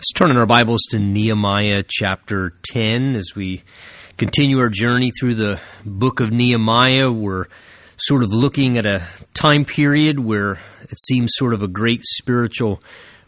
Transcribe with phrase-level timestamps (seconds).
[0.00, 3.62] Let's turn in our Bibles to Nehemiah chapter 10 as we
[4.16, 7.12] continue our journey through the book of Nehemiah.
[7.12, 7.48] We're
[7.98, 9.02] sort of looking at a
[9.34, 10.52] time period where
[10.88, 12.80] it seems sort of a great spiritual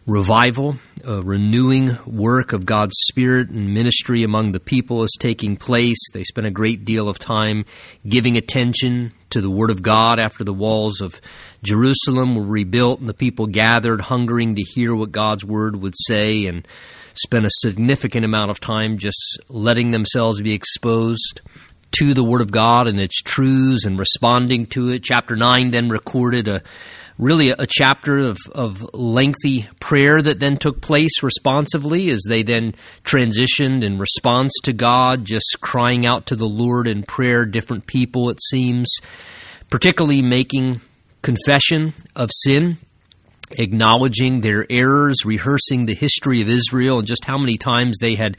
[0.06, 5.98] revival, a renewing work of God's Spirit and ministry among the people is taking place.
[6.14, 7.66] They spent a great deal of time
[8.08, 11.20] giving attention to the Word of God after the walls of
[11.62, 16.46] Jerusalem were rebuilt and the people gathered, hungering to hear what God's Word would say,
[16.46, 16.66] and
[17.14, 21.40] spent a significant amount of time just letting themselves be exposed
[21.92, 25.02] to the Word of God and its truths and responding to it.
[25.02, 26.62] Chapter 9 then recorded a
[27.18, 32.74] really a, chapter of, of lengthy prayer that then took place responsively as they then
[33.04, 38.30] transitioned in response to God, just crying out to the Lord in prayer, different people,
[38.30, 38.88] it seems,
[39.70, 40.80] particularly making
[41.22, 42.78] confession of sin
[43.58, 48.36] acknowledging their errors, rehearsing the history of Israel and just how many times they had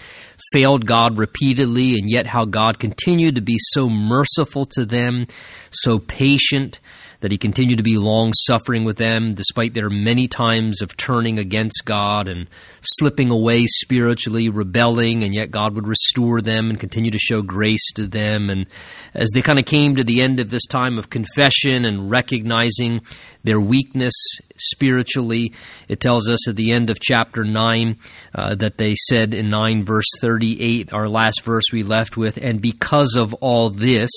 [0.51, 5.27] failed God repeatedly, and yet how God continued to be so merciful to them,
[5.71, 6.79] so patient,
[7.23, 11.39] that he continued to be long suffering with them despite their many times of turning
[11.39, 12.49] against God and
[12.81, 17.93] slipping away spiritually, rebelling, and yet God would restore them and continue to show grace
[17.93, 18.49] to them.
[18.49, 18.67] And
[19.13, 22.99] as they kind of came to the end of this time of confession and recognizing
[23.45, 24.13] their weakness
[24.57, 25.53] spiritually,
[25.87, 27.97] it tells us at the end of chapter 9
[28.35, 32.61] uh, that they said in 9 verse 38, our last verse we left with, and
[32.61, 34.11] because of all this,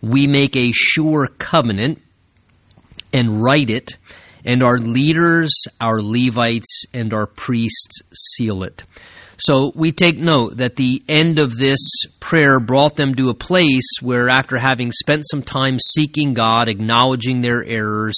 [0.00, 2.02] we make a sure covenant
[3.14, 3.96] and write it,
[4.44, 8.82] and our leaders, our Levites, and our priests seal it.
[9.38, 11.80] So we take note that the end of this
[12.20, 17.40] prayer brought them to a place where, after having spent some time seeking God, acknowledging
[17.40, 18.16] their errors,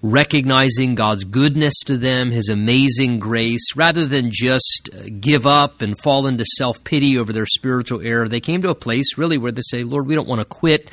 [0.00, 5.98] recognizing God's goodness to them, His amazing grace, rather than just uh, give up and
[5.98, 9.52] fall into self pity over their spiritual error, they came to a place really where
[9.52, 10.90] they say, Lord, we don't want to quit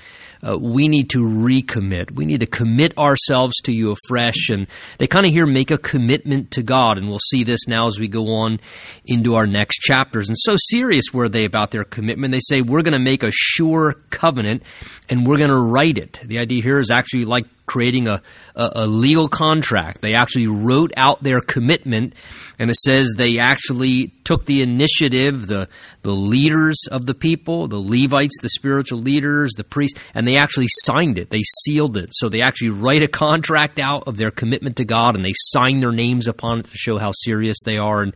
[0.47, 2.11] uh, we need to recommit.
[2.11, 4.49] We need to commit ourselves to you afresh.
[4.49, 4.67] And
[4.97, 6.97] they kind of here make a commitment to God.
[6.97, 8.59] And we'll see this now as we go on
[9.05, 10.29] into our next chapters.
[10.29, 12.31] And so serious were they about their commitment.
[12.31, 14.63] They say, we're going to make a sure covenant
[15.09, 16.21] and we're going to write it.
[16.23, 18.21] The idea here is actually like creating a,
[18.55, 20.01] a, a, legal contract.
[20.01, 22.13] They actually wrote out their commitment,
[22.59, 25.67] and it says they actually took the initiative, the,
[26.01, 30.67] the leaders of the people, the Levites, the spiritual leaders, the priests, and they actually
[30.69, 31.29] signed it.
[31.29, 32.09] They sealed it.
[32.13, 35.79] So they actually write a contract out of their commitment to God, and they sign
[35.79, 38.01] their names upon it to show how serious they are.
[38.01, 38.13] And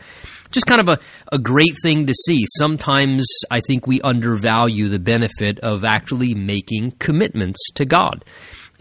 [0.51, 0.99] just kind of a,
[1.31, 2.43] a great thing to see.
[2.57, 8.25] Sometimes I think we undervalue the benefit of actually making commitments to God.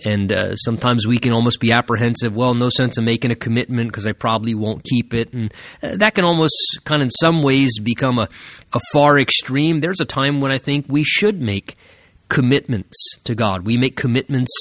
[0.05, 2.35] And uh, sometimes we can almost be apprehensive.
[2.35, 5.97] Well, no sense in making a commitment because I probably won't keep it, and uh,
[5.97, 6.55] that can almost
[6.85, 8.29] kind of, in some ways, become a,
[8.73, 9.81] a far extreme.
[9.81, 11.77] There's a time when I think we should make
[12.29, 13.67] commitments to God.
[13.67, 14.53] We make commitments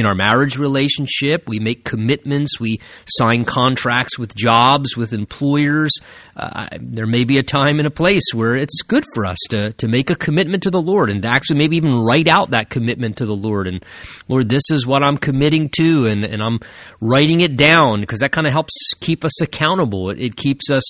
[0.00, 1.46] in our marriage relationship.
[1.46, 2.58] We make commitments.
[2.58, 5.92] We sign contracts with jobs, with employers.
[6.36, 9.72] Uh, there may be a time and a place where it's good for us to,
[9.74, 12.70] to make a commitment to the Lord and to actually maybe even write out that
[12.70, 13.68] commitment to the Lord.
[13.68, 13.84] And
[14.26, 16.60] Lord, this is what I'm committing to, and, and I'm
[17.00, 20.10] writing it down because that kind of helps keep us accountable.
[20.10, 20.82] It, it keeps us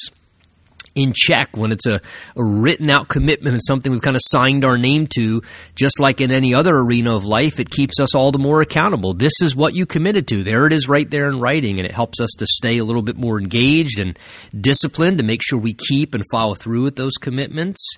[0.95, 2.01] in check when it's a,
[2.37, 5.43] a, written out commitment and something we've kind of signed our name to,
[5.75, 9.15] just like in any other arena of life, it keeps us all the more accountable.
[9.15, 10.43] This is what you committed to.
[10.43, 13.03] There it is right there in writing, and it helps us to stay a little
[13.03, 14.19] bit more engaged and
[14.59, 17.97] disciplined to make sure we keep and follow through with those commitments.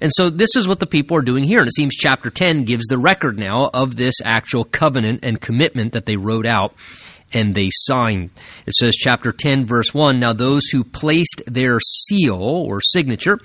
[0.00, 1.60] And so this is what the people are doing here.
[1.60, 5.92] And it seems chapter 10 gives the record now of this actual covenant and commitment
[5.92, 6.74] that they wrote out
[7.32, 8.30] and they signed.
[8.66, 13.38] It says, chapter 10, verse 1 Now those who placed their seal or signature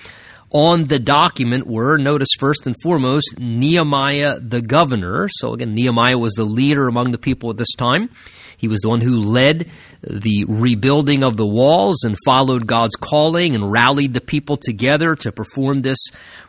[0.49, 5.27] on the document were, notice first and foremost, Nehemiah the governor.
[5.29, 8.09] So again, Nehemiah was the leader among the people at this time.
[8.55, 9.69] He was the one who led
[10.01, 15.31] the rebuilding of the walls and followed God's calling and rallied the people together to
[15.31, 15.99] perform this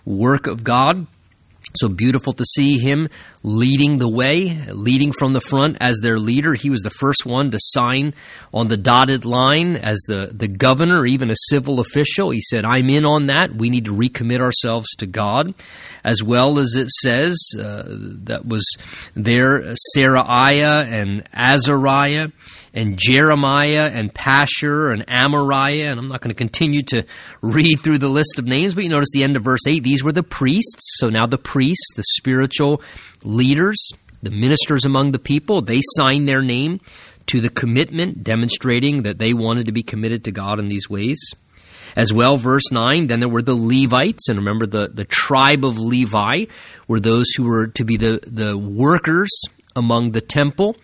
[0.07, 1.07] work of God.
[1.79, 3.09] So beautiful to see him
[3.43, 6.55] leading the way, leading from the front as their leader.
[6.55, 8.15] He was the first one to sign
[8.53, 12.31] on the dotted line as the, the governor, even a civil official.
[12.31, 13.53] He said, I'm in on that.
[13.53, 15.55] We need to recommit ourselves to God.
[16.05, 17.85] As well as it says, uh,
[18.25, 18.67] that was
[19.15, 22.29] there, Seraiah and Azariah
[22.75, 25.91] and Jeremiah and Pashhur and Amariah.
[25.91, 27.05] And I'm not going to continue to
[27.41, 30.05] read through the list of names, but you notice the end of verse 8, these
[30.05, 30.97] were the priests.
[30.99, 32.83] So now the priests, the spiritual
[33.25, 33.93] leaders,
[34.23, 36.81] the ministers among the people, they signed their name
[37.27, 41.19] to the commitment, demonstrating that they wanted to be committed to God in these ways.
[41.97, 45.79] As well, verse 9, then there were the Levites, and remember the, the tribe of
[45.79, 46.45] Levi
[46.87, 49.31] were those who were to be the, the workers
[49.75, 50.77] among the temple,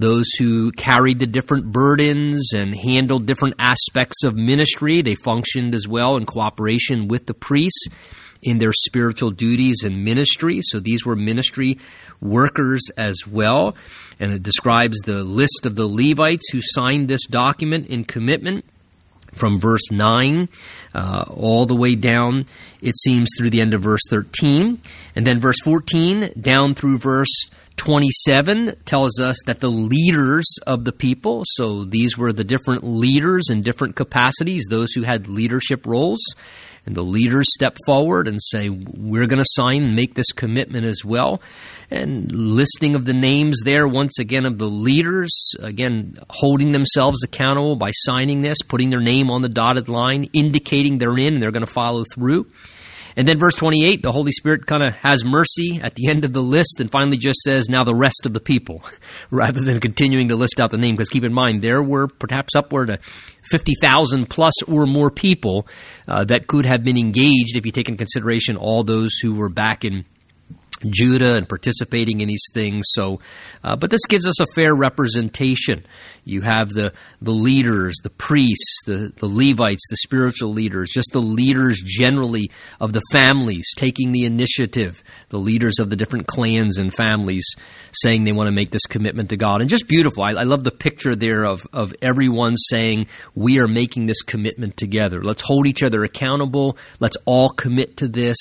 [0.00, 5.02] those who carried the different burdens and handled different aspects of ministry.
[5.02, 7.88] They functioned as well in cooperation with the priests
[8.42, 10.60] in their spiritual duties and ministry.
[10.62, 11.78] So these were ministry
[12.20, 13.74] workers as well.
[14.20, 18.64] And it describes the list of the Levites who signed this document in commitment
[19.32, 20.48] from verse 9
[20.94, 22.46] uh, all the way down,
[22.80, 24.80] it seems, through the end of verse 13.
[25.14, 27.46] And then verse 14 down through verse
[27.78, 33.44] 27 tells us that the leaders of the people, so these were the different leaders
[33.50, 36.20] in different capacities, those who had leadership roles,
[36.84, 40.86] and the leaders step forward and say, We're going to sign and make this commitment
[40.86, 41.40] as well.
[41.90, 47.76] And listing of the names there, once again, of the leaders, again, holding themselves accountable
[47.76, 51.52] by signing this, putting their name on the dotted line, indicating they're in and they're
[51.52, 52.46] going to follow through.
[53.18, 56.32] And then verse 28, the Holy Spirit kind of has mercy at the end of
[56.32, 58.80] the list and finally just says, now the rest of the people,
[59.32, 60.94] rather than continuing to list out the name.
[60.94, 63.00] Because keep in mind, there were perhaps upward of
[63.50, 65.66] 50,000 plus or more people
[66.06, 69.48] uh, that could have been engaged if you take into consideration all those who were
[69.48, 70.04] back in
[70.88, 72.86] Judah and participating in these things.
[72.90, 73.20] So,
[73.64, 75.84] uh, but this gives us a fair representation.
[76.24, 81.22] You have the the leaders, the priests, the the Levites, the spiritual leaders, just the
[81.22, 85.02] leaders generally of the families taking the initiative.
[85.30, 87.46] The leaders of the different clans and families
[87.92, 90.22] saying they want to make this commitment to God, and just beautiful.
[90.22, 94.76] I, I love the picture there of of everyone saying we are making this commitment
[94.76, 95.22] together.
[95.22, 96.76] Let's hold each other accountable.
[97.00, 98.36] Let's all commit to this.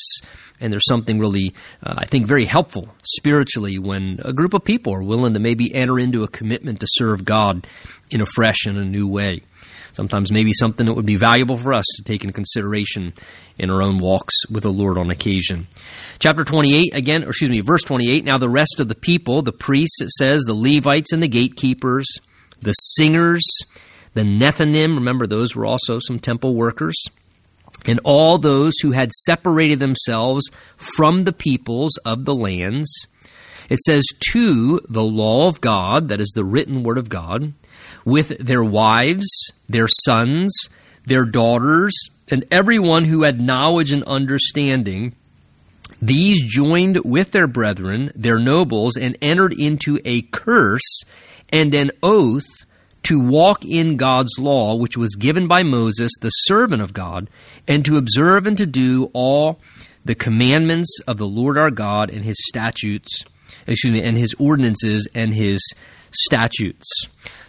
[0.59, 4.93] And there's something really, uh, I think, very helpful spiritually when a group of people
[4.93, 7.67] are willing to maybe enter into a commitment to serve God
[8.09, 9.41] in a fresh and a new way.
[9.93, 13.13] Sometimes maybe something that would be valuable for us to take into consideration
[13.57, 15.67] in our own walks with the Lord on occasion.
[16.19, 18.23] Chapter 28, again, or excuse me, verse 28.
[18.23, 22.05] Now the rest of the people, the priests, it says, the Levites and the gatekeepers,
[22.61, 23.43] the singers,
[24.13, 26.95] the Nethinim, remember those were also some temple workers
[27.85, 33.07] and all those who had separated themselves from the peoples of the lands.
[33.69, 37.53] It says, to the law of God, that is the written word of God,
[38.05, 39.27] with their wives,
[39.67, 40.53] their sons,
[41.05, 41.93] their daughters,
[42.29, 45.15] and everyone who had knowledge and understanding.
[46.01, 51.03] These joined with their brethren, their nobles, and entered into a curse
[51.49, 52.45] and an oath
[53.07, 57.29] to walk in God's law, which was given by Moses, the servant of God,
[57.67, 59.59] and to observe and to do all
[60.05, 63.23] the commandments of the Lord our God and his statutes,
[63.65, 65.61] excuse me, and his ordinances and his
[66.11, 66.87] statutes.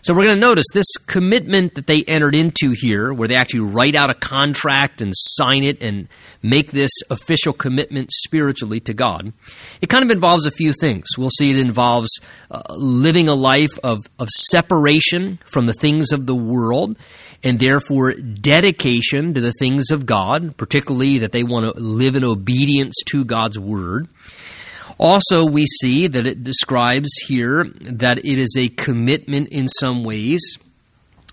[0.03, 3.61] So we're going to notice this commitment that they entered into here, where they actually
[3.61, 6.09] write out a contract and sign it and
[6.43, 9.33] make this official commitment spiritually to God.
[9.81, 11.07] It kind of involves a few things.
[11.17, 12.09] We'll see it involves
[12.51, 16.97] uh, living a life of, of separation from the things of the world
[17.43, 22.25] and therefore dedication to the things of God, particularly that they want to live in
[22.25, 24.09] obedience to God's word.
[24.99, 30.59] Also, we see that it describes here that it is a commitment in some ways,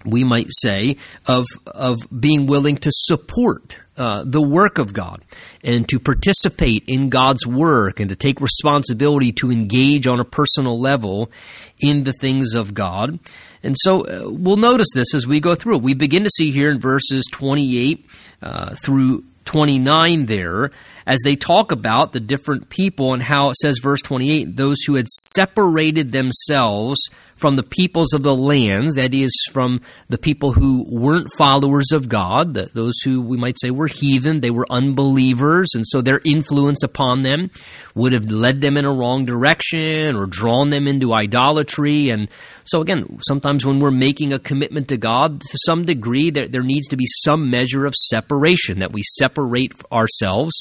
[0.06, 5.24] we might say, of, of being willing to support uh, the work of God
[5.63, 10.79] and to participate in God's work and to take responsibility to engage on a personal
[10.79, 11.31] level
[11.79, 13.19] in the things of God.
[13.63, 15.77] And so uh, we'll notice this as we go through.
[15.79, 18.05] We begin to see here in verses 28
[18.41, 20.72] uh, through 29 there
[21.05, 24.95] as they talk about the different people and how it says, verse 28, those who
[24.95, 26.97] had separated themselves
[27.35, 32.07] from the peoples of the lands, that is, from the people who weren't followers of
[32.07, 36.81] God, those who we might say were heathen, they were unbelievers, and so their influence
[36.81, 37.51] upon them
[37.93, 42.09] would have led them in a wrong direction or drawn them into idolatry.
[42.09, 42.29] And
[42.63, 46.63] so, again, sometimes when we're making a commitment to God, to some degree, there, there
[46.63, 50.53] needs to be some measure of separation, that we separate ourselves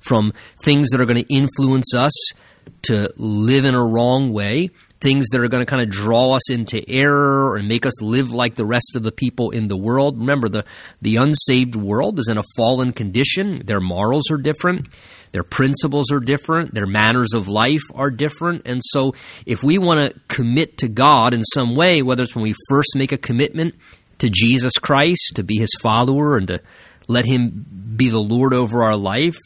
[0.00, 2.12] from things that are going to influence us
[2.82, 6.50] to live in a wrong way, things that are going to kind of draw us
[6.50, 10.18] into error and make us live like the rest of the people in the world.
[10.18, 10.64] Remember, the,
[11.02, 13.62] the unsaved world is in a fallen condition.
[13.64, 14.88] Their morals are different,
[15.32, 18.62] their principles are different, their manners of life are different.
[18.64, 22.42] And so, if we want to commit to God in some way, whether it's when
[22.42, 23.74] we first make a commitment
[24.18, 26.60] to Jesus Christ, to be his follower, and to
[27.06, 29.36] let him be the Lord over our life,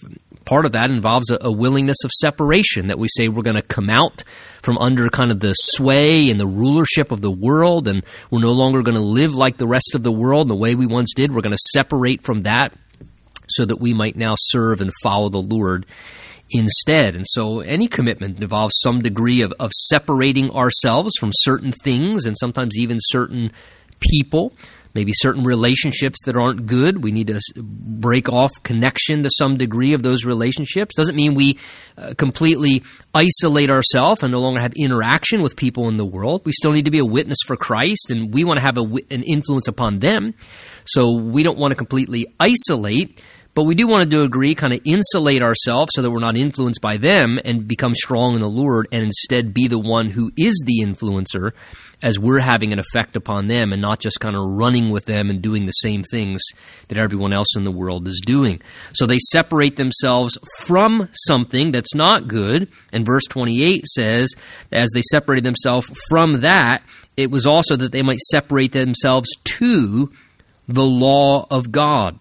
[0.50, 3.62] part of that involves a, a willingness of separation that we say we're going to
[3.62, 4.25] come out
[4.62, 8.52] from under kind of the sway and the rulership of the world, and we're no
[8.52, 11.33] longer going to live like the rest of the world the way we once did.
[11.33, 12.76] We're going to separate from that
[13.49, 15.87] so that we might now serve and follow the Lord
[16.50, 17.14] instead.
[17.14, 22.37] And so any commitment involves some degree of, of separating ourselves from certain things and
[22.37, 23.52] sometimes even certain
[24.00, 24.52] people
[24.95, 27.03] maybe certain relationships that aren't good.
[27.03, 30.95] We need to break off connection to some degree of those relationships.
[30.95, 31.59] Doesn't mean we
[31.97, 32.83] uh, completely
[33.15, 36.43] isolate ourselves and no longer have interaction with people in the world.
[36.45, 38.83] We still need to be a witness for Christ, and we want to have a,
[38.83, 40.35] an influence upon them.
[40.85, 43.23] So we don't want to completely isolate.
[43.53, 46.37] But we do want to do agree, kind of insulate ourselves so that we're not
[46.37, 50.31] influenced by them and become strong in the Lord and instead be the one who
[50.37, 51.51] is the influencer
[52.02, 55.30] as we're having an effect upon them and not just kind of running with them
[55.30, 56.40] and doing the same things
[56.88, 58.61] that everyone else in the world is doing.
[58.95, 62.69] So they separate themselves from something that's not good.
[62.92, 64.35] And verse 28 says,
[64.73, 66.83] as they separated themselves from that,
[67.16, 70.11] it was also that they might separate themselves to
[70.69, 72.19] the law of God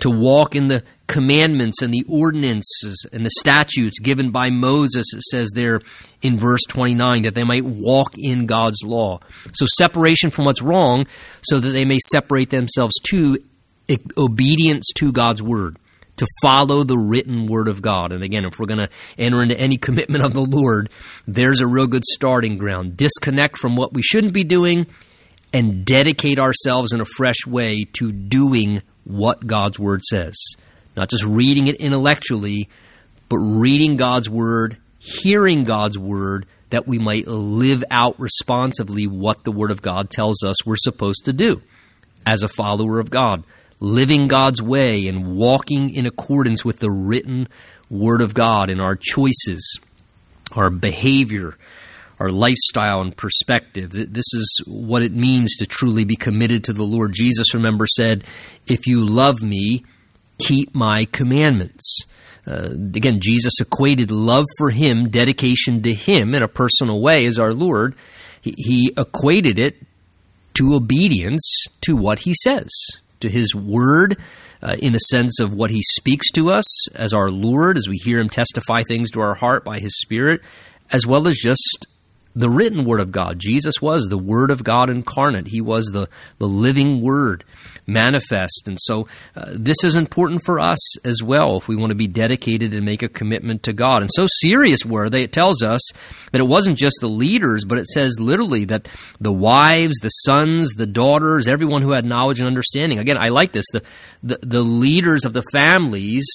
[0.00, 5.22] to walk in the commandments and the ordinances and the statutes given by Moses, it
[5.22, 5.80] says there
[6.22, 9.20] in verse 29, that they might walk in God's law.
[9.52, 11.06] So, separation from what's wrong,
[11.42, 13.38] so that they may separate themselves to
[14.16, 15.76] obedience to God's word,
[16.16, 18.12] to follow the written word of God.
[18.12, 20.90] And again, if we're going to enter into any commitment of the Lord,
[21.26, 22.96] there's a real good starting ground.
[22.96, 24.86] Disconnect from what we shouldn't be doing
[25.52, 30.34] and dedicate ourselves in a fresh way to doing what God's Word says.
[30.96, 32.68] Not just reading it intellectually,
[33.28, 39.52] but reading God's Word, hearing God's Word, that we might live out responsively what the
[39.52, 41.62] Word of God tells us we're supposed to do
[42.26, 43.44] as a follower of God.
[43.80, 47.48] Living God's way and walking in accordance with the written
[47.90, 49.78] Word of God in our choices,
[50.52, 51.56] our behavior,
[52.18, 53.90] our lifestyle and perspective.
[53.90, 57.12] This is what it means to truly be committed to the Lord.
[57.12, 58.24] Jesus, remember, said,
[58.66, 59.84] If you love me,
[60.38, 61.98] keep my commandments.
[62.46, 67.38] Uh, again, Jesus equated love for him, dedication to him in a personal way as
[67.38, 67.94] our Lord.
[68.40, 69.76] He, he equated it
[70.54, 72.70] to obedience to what he says,
[73.20, 74.18] to his word,
[74.62, 77.96] uh, in a sense of what he speaks to us as our Lord, as we
[77.96, 80.42] hear him testify things to our heart by his Spirit,
[80.90, 81.86] as well as just
[82.34, 83.38] the written Word of God.
[83.38, 85.48] Jesus was the Word of God incarnate.
[85.48, 87.44] He was the, the living Word
[87.86, 88.64] manifest.
[88.66, 92.06] And so uh, this is important for us as well if we want to be
[92.06, 94.02] dedicated and make a commitment to God.
[94.02, 95.80] And so serious were they, it tells us
[96.32, 98.88] that it wasn't just the leaders, but it says literally that
[99.20, 102.98] the wives, the sons, the daughters, everyone who had knowledge and understanding.
[102.98, 103.66] Again, I like this.
[103.72, 103.82] The,
[104.22, 106.26] the, the leaders of the families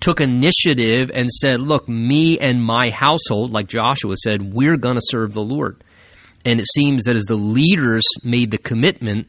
[0.00, 5.02] took initiative and said, Look, me and my household, like Joshua said, we're going to
[5.02, 5.82] serve the Lord.
[6.44, 9.26] And it seems that as the leaders made the commitment,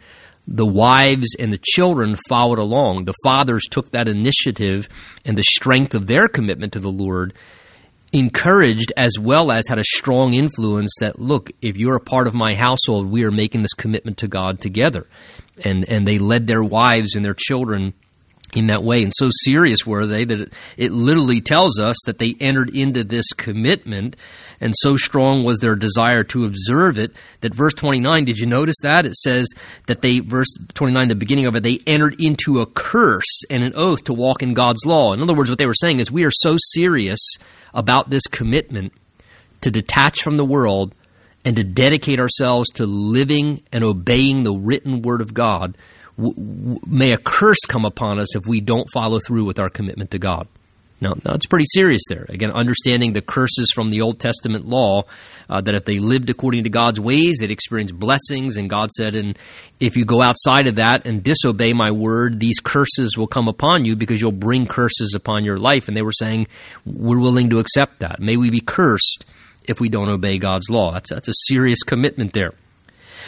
[0.48, 3.06] the wives and the children followed along.
[3.06, 4.90] The fathers took that initiative
[5.26, 7.34] and the strength of their commitment to the Lord
[8.12, 12.34] encouraged as well as had a strong influence that look if you're a part of
[12.34, 15.06] my household we are making this commitment to God together
[15.64, 17.94] and and they led their wives and their children
[18.56, 19.04] in that way.
[19.04, 23.04] And so serious were they that it, it, literally tells us that they entered into
[23.04, 24.16] this commitment,
[24.60, 28.78] and so strong was their desire to observe it that verse 29, did you notice
[28.82, 29.06] that?
[29.06, 29.48] It says
[29.88, 33.74] that they, verse 29, the beginning of it, they entered into a curse and an
[33.76, 35.14] oath to walk in God's law.
[35.14, 37.20] In other words, what they were saying is, we are so serious
[37.74, 38.94] about this commitment
[39.62, 40.96] to detach from the world
[41.46, 45.78] and to dedicate ourselves to living and obeying the written word of God
[46.86, 50.20] may a curse come upon us if we don't follow through with our commitment to
[50.20, 50.48] God.
[51.02, 52.26] Now, it's pretty serious there.
[52.28, 55.04] Again, understanding the curses from the Old Testament law,
[55.50, 58.58] uh, that if they lived according to God's ways, they'd experience blessings.
[58.58, 59.40] And God said, and
[59.80, 63.86] if you go outside of that and disobey my word, these curses will come upon
[63.86, 65.88] you because you'll bring curses upon your life.
[65.88, 66.48] And they were saying,
[66.86, 68.20] we're willing to accept that.
[68.20, 69.26] May we be cursed
[69.64, 70.92] if we don't obey God's law.
[70.92, 72.52] That's, that's a serious commitment there.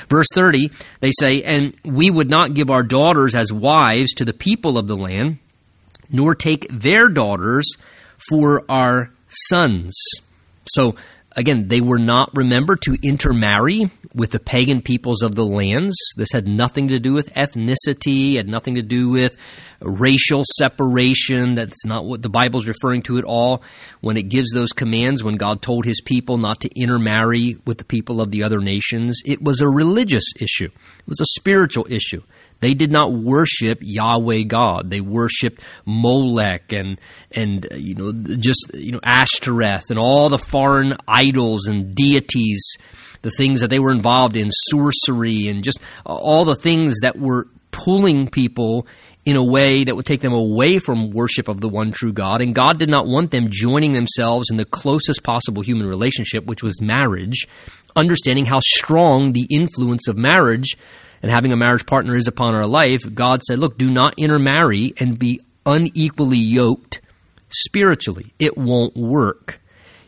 [0.10, 4.34] Verse 30, they say, And we would not give our daughters as wives to the
[4.34, 5.40] people of the land,
[6.10, 7.66] nor take their daughters
[8.30, 9.96] for our sons.
[10.68, 10.96] So,
[11.36, 15.96] again, they were not, remember, to intermarry with the pagan peoples of the lands.
[16.18, 19.38] This had nothing to do with ethnicity, had nothing to do with
[19.82, 21.56] racial separation.
[21.56, 23.64] That's not what the Bible's referring to at all.
[24.02, 27.86] When it gives those commands, when God told his people not to intermarry with the
[27.86, 30.70] people of the other nations, it was a religious issue.
[30.70, 32.22] It was a spiritual issue.
[32.62, 34.90] They did not worship Yahweh God.
[34.92, 37.02] They worshipped Molech and
[37.32, 42.78] and uh, you know just you know Ashtoreth and all the foreign idols and deities,
[43.22, 47.48] the things that they were involved in, sorcery and just all the things that were
[47.72, 48.86] pulling people
[49.24, 52.42] in a way that would take them away from worship of the one true God.
[52.42, 56.64] And God did not want them joining themselves in the closest possible human relationship, which
[56.64, 57.48] was marriage,
[57.96, 60.76] understanding how strong the influence of marriage
[61.22, 63.02] and having a marriage partner is upon our life.
[63.14, 67.02] God said, Look, do not intermarry and be unequally yoked
[67.50, 68.34] spiritually.
[68.40, 69.61] It won't work.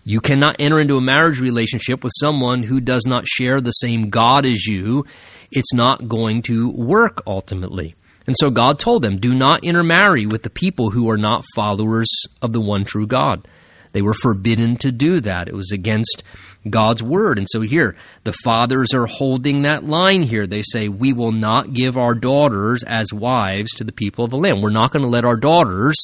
[0.03, 4.09] You cannot enter into a marriage relationship with someone who does not share the same
[4.09, 5.05] God as you.
[5.51, 7.95] It's not going to work ultimately.
[8.27, 12.09] And so God told them, do not intermarry with the people who are not followers
[12.41, 13.47] of the one true God.
[13.93, 15.47] They were forbidden to do that.
[15.47, 16.23] It was against
[16.69, 17.37] God's word.
[17.37, 20.47] And so here, the fathers are holding that line here.
[20.47, 24.37] They say, we will not give our daughters as wives to the people of the
[24.37, 24.63] land.
[24.63, 26.01] We're not going to let our daughters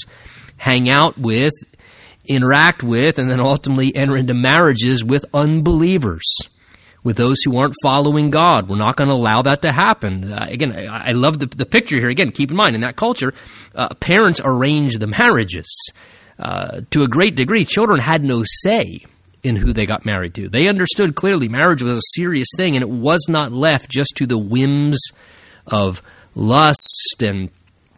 [0.58, 1.54] hang out with,
[2.30, 6.24] interact with, and then ultimately enter into marriages with unbelievers
[7.04, 8.70] with those who aren't following God.
[8.70, 10.32] We're not going to allow that to happen.
[10.32, 12.10] Uh, again, I, I love the, the, picture here.
[12.10, 13.34] Again, keep in mind, in that culture,
[13.74, 15.92] uh, parents arrange the marriages.
[16.38, 19.06] Uh, to a great degree, children had no say
[19.44, 20.50] in who they got married to.
[20.50, 24.26] They understood clearly marriage was a serious thing, and it was not left just to
[24.26, 25.00] the whims
[25.68, 26.02] of
[26.36, 27.50] lust and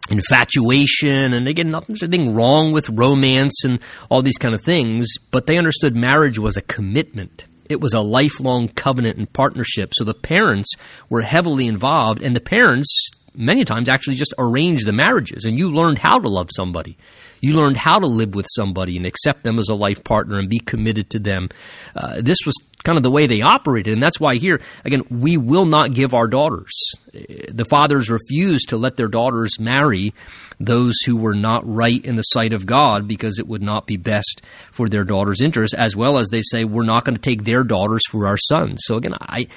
[0.09, 3.79] infatuation and again nothing wrong with romance and
[4.09, 8.01] all these kind of things but they understood marriage was a commitment it was a
[8.01, 9.93] lifelong covenant and partnership.
[9.95, 10.73] So the parents
[11.09, 15.71] were heavily involved, and the parents many times actually just arranged the marriages, and you
[15.71, 16.97] learned how to love somebody.
[17.41, 20.47] You learned how to live with somebody and accept them as a life partner and
[20.47, 21.49] be committed to them.
[21.95, 23.93] Uh, this was kind of the way they operated.
[23.93, 26.71] And that's why here, again, we will not give our daughters.
[27.11, 30.13] The fathers refused to let their daughters marry
[30.59, 33.97] those who were not right in the sight of God because it would not be
[33.97, 37.43] best for their daughters' interests, as well as they say, we're not going to take
[37.43, 38.81] their daughters for our sons.
[38.83, 39.47] So again, I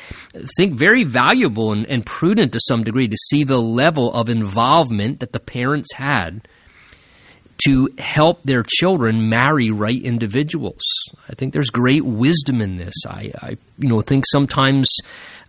[0.57, 5.21] think very valuable and, and prudent to some degree to see the level of involvement
[5.21, 6.49] that the parents had
[7.65, 10.83] to help their children marry right individuals.
[11.29, 12.95] I think there's great wisdom in this.
[13.09, 14.95] I, I you know, think sometimes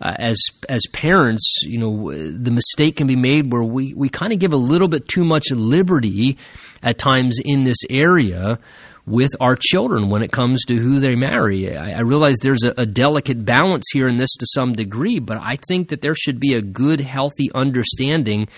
[0.00, 4.32] uh, as as parents, you know, the mistake can be made where we we kind
[4.32, 6.38] of give a little bit too much liberty
[6.82, 8.58] at times in this area
[9.06, 11.76] with our children when it comes to who they marry.
[11.76, 15.38] I, I realize there's a, a, delicate balance here in this to some degree, but
[15.40, 18.48] I think that there should be a good, healthy understanding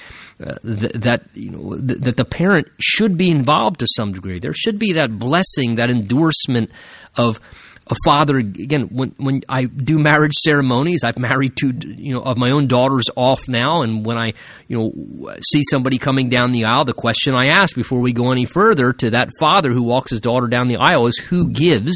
[0.42, 4.38] uh, th- that you know th- that the parent should be involved to some degree.
[4.38, 6.70] There should be that blessing, that endorsement
[7.16, 7.40] of
[7.90, 12.36] a father again when when I do marriage ceremonies I've married two you know of
[12.36, 14.34] my own daughters off now and when I
[14.66, 18.30] you know see somebody coming down the aisle the question I ask before we go
[18.30, 21.94] any further to that father who walks his daughter down the aisle is who gives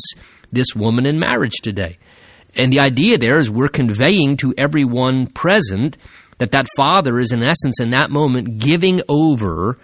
[0.52, 1.98] this woman in marriage today?
[2.54, 5.96] And the idea there is we're conveying to everyone present
[6.38, 9.78] that that father is in essence in that moment giving over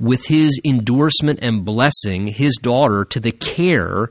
[0.00, 4.10] with his endorsement and blessing his daughter to the care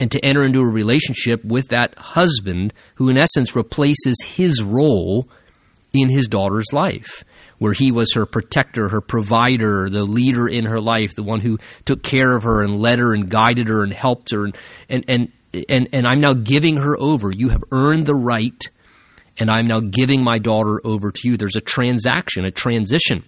[0.00, 5.28] and to enter into a relationship with that husband who, in essence, replaces his role
[5.92, 7.24] in his daughter's life,
[7.58, 11.58] where he was her protector, her provider, the leader in her life, the one who
[11.84, 14.44] took care of her and led her and guided her and helped her.
[14.44, 14.56] And,
[14.88, 15.32] and, and,
[15.68, 17.30] and, and I'm now giving her over.
[17.34, 18.62] You have earned the right,
[19.38, 21.36] and I'm now giving my daughter over to you.
[21.36, 23.24] There's a transaction, a transition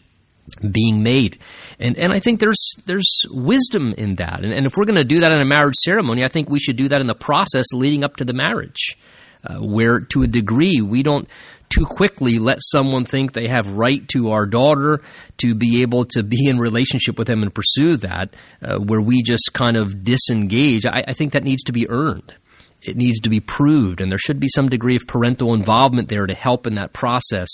[0.71, 1.39] being made.
[1.79, 4.45] And and I think there's there's wisdom in that.
[4.45, 6.59] And, and if we're going to do that in a marriage ceremony, I think we
[6.59, 8.97] should do that in the process leading up to the marriage,
[9.45, 11.29] uh, where to a degree we don't
[11.69, 15.01] too quickly let someone think they have right to our daughter
[15.39, 19.23] to be able to be in relationship with them and pursue that, uh, where we
[19.23, 20.85] just kind of disengage.
[20.85, 22.35] I, I think that needs to be earned
[22.83, 26.27] it needs to be proved, and there should be some degree of parental involvement there
[26.27, 27.49] to help in that process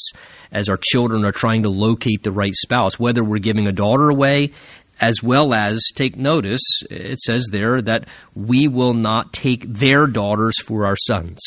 [0.52, 4.08] as our children are trying to locate the right spouse, whether we're giving a daughter
[4.08, 4.52] away,
[5.00, 10.54] as well as take notice, it says there that we will not take their daughters
[10.64, 11.40] for our sons.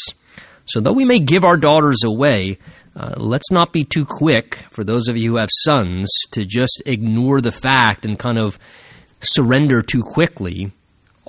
[0.65, 2.59] So, though we may give our daughters away,
[2.95, 6.83] uh, let's not be too quick, for those of you who have sons, to just
[6.85, 8.59] ignore the fact and kind of
[9.21, 10.71] surrender too quickly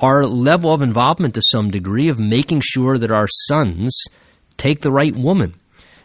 [0.00, 4.04] our level of involvement to some degree of making sure that our sons
[4.56, 5.54] take the right woman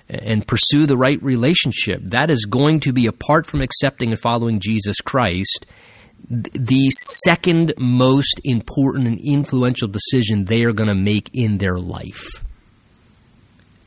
[0.08, 4.60] and pursue the right relationship, that is going to be, apart from accepting and following
[4.60, 5.65] Jesus Christ,
[6.29, 6.89] the
[7.23, 12.43] second most important and influential decision they are going to make in their life.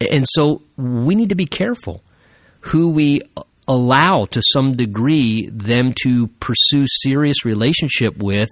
[0.01, 2.03] And so we need to be careful
[2.61, 3.23] who we
[3.67, 8.49] allow to some degree them to pursue serious relationship with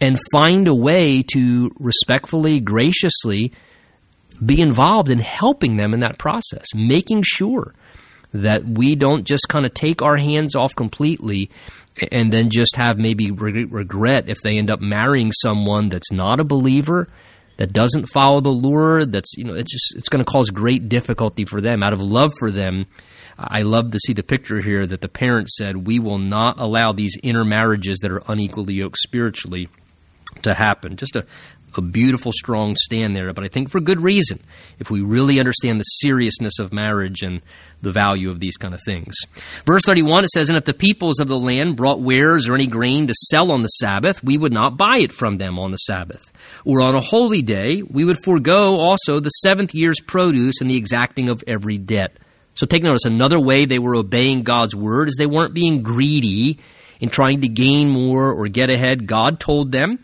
[0.00, 3.52] and find a way to respectfully, graciously
[4.44, 7.74] be involved in helping them in that process, making sure
[8.32, 11.50] that we don't just kind of take our hands off completely
[12.12, 16.44] and then just have maybe regret if they end up marrying someone that's not a
[16.44, 17.08] believer
[17.56, 20.88] that doesn't follow the Lord that's you know it's just it's going to cause great
[20.88, 21.82] difficulty for them.
[21.82, 22.86] Out of love for them
[23.38, 26.92] I love to see the picture here that the parents said we will not allow
[26.92, 29.68] these intermarriages that are unequally yoked spiritually
[30.42, 31.26] to happen just a,
[31.76, 34.42] a beautiful, strong stand there, but I think for good reason,
[34.78, 37.42] if we really understand the seriousness of marriage and
[37.82, 39.14] the value of these kind of things.
[39.64, 42.66] Verse 31, it says, And if the peoples of the land brought wares or any
[42.66, 45.76] grain to sell on the Sabbath, we would not buy it from them on the
[45.76, 46.32] Sabbath.
[46.64, 50.76] Or on a holy day, we would forego also the seventh year's produce and the
[50.76, 52.16] exacting of every debt.
[52.54, 56.58] So take notice, another way they were obeying God's word is they weren't being greedy
[56.98, 59.06] in trying to gain more or get ahead.
[59.06, 60.00] God told them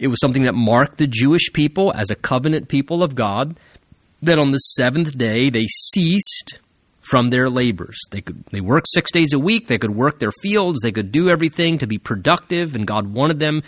[0.00, 3.58] it was something that marked the Jewish people as a covenant people of God,
[4.22, 6.58] that on the seventh day they ceased
[7.00, 7.98] from their labors.
[8.10, 11.10] They could they worked 6 days a week, they could work their fields, they could
[11.10, 13.62] do everything to be productive and God wanted them,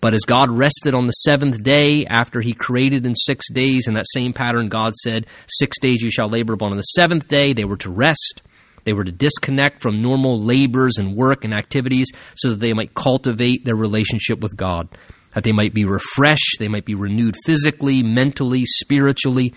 [0.00, 3.94] but as God rested on the seventh day after he created in 6 days in
[3.94, 7.52] that same pattern God said, 6 days you shall labor but on the seventh day
[7.52, 8.42] they were to rest.
[8.84, 12.94] They were to disconnect from normal labors and work and activities so that they might
[12.94, 14.88] cultivate their relationship with God
[15.36, 19.52] that they might be refreshed, they might be renewed physically, mentally, spiritually,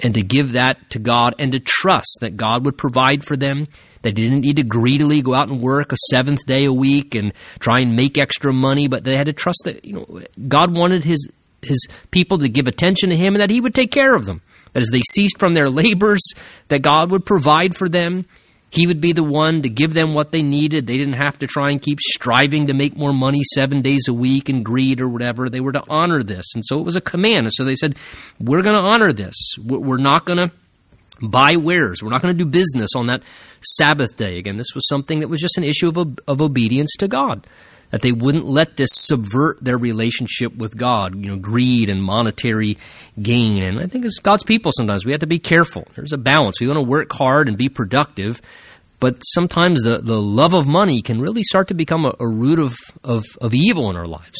[0.00, 3.66] and to give that to God and to trust that God would provide for them.
[4.02, 7.32] They didn't need to greedily go out and work a seventh day a week and
[7.58, 11.02] try and make extra money, but they had to trust that you know God wanted
[11.02, 11.28] his
[11.60, 14.42] his people to give attention to him and that he would take care of them.
[14.74, 16.22] That as they ceased from their labors,
[16.68, 18.26] that God would provide for them
[18.76, 20.86] he would be the one to give them what they needed.
[20.86, 24.12] They didn't have to try and keep striving to make more money seven days a
[24.12, 25.48] week and greed or whatever.
[25.48, 26.44] They were to honor this.
[26.54, 27.46] And so it was a command.
[27.46, 27.96] And so they said,
[28.38, 29.34] We're going to honor this.
[29.64, 30.50] We're not going to
[31.22, 32.02] buy wares.
[32.02, 33.22] We're not going to do business on that
[33.60, 34.38] Sabbath day.
[34.38, 37.46] Again, this was something that was just an issue of, of obedience to God
[37.90, 42.78] that they wouldn't let this subvert their relationship with God, you know, greed and monetary
[43.20, 43.62] gain.
[43.62, 45.86] And I think as God's people, sometimes we have to be careful.
[45.94, 46.60] There's a balance.
[46.60, 48.42] We want to work hard and be productive,
[49.00, 52.58] but sometimes the, the love of money can really start to become a, a root
[52.58, 54.38] of, of, of evil in our lives.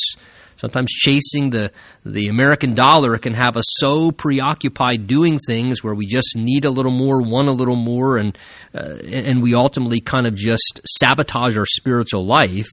[0.57, 1.71] Sometimes chasing the,
[2.05, 6.71] the American dollar can have us so preoccupied doing things where we just need a
[6.71, 8.39] little more, want a little more, and,
[8.75, 12.69] uh, and we ultimately kind of just sabotage our spiritual life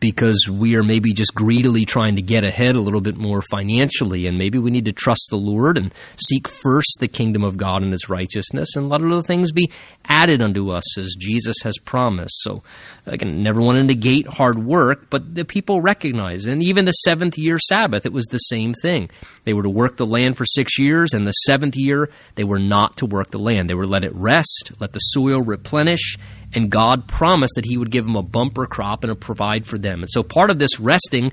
[0.00, 4.26] because we are maybe just greedily trying to get ahead a little bit more financially.
[4.26, 7.82] And maybe we need to trust the Lord and seek first the kingdom of God
[7.82, 9.70] and his righteousness and let other things be
[10.04, 12.36] added unto us as Jesus has promised.
[12.42, 12.62] So,
[13.06, 16.46] again, never want to negate hard work, but the people recognize.
[16.46, 19.08] And even the seventh year Sabbath, it was the same thing.
[19.44, 22.58] They were to work the land for six years, and the seventh year, they were
[22.58, 23.70] not to work the land.
[23.70, 26.16] They were let it rest, let the soil replenish,
[26.54, 30.00] and God promised that He would give them a bumper crop and provide for them.
[30.00, 31.32] And so part of this resting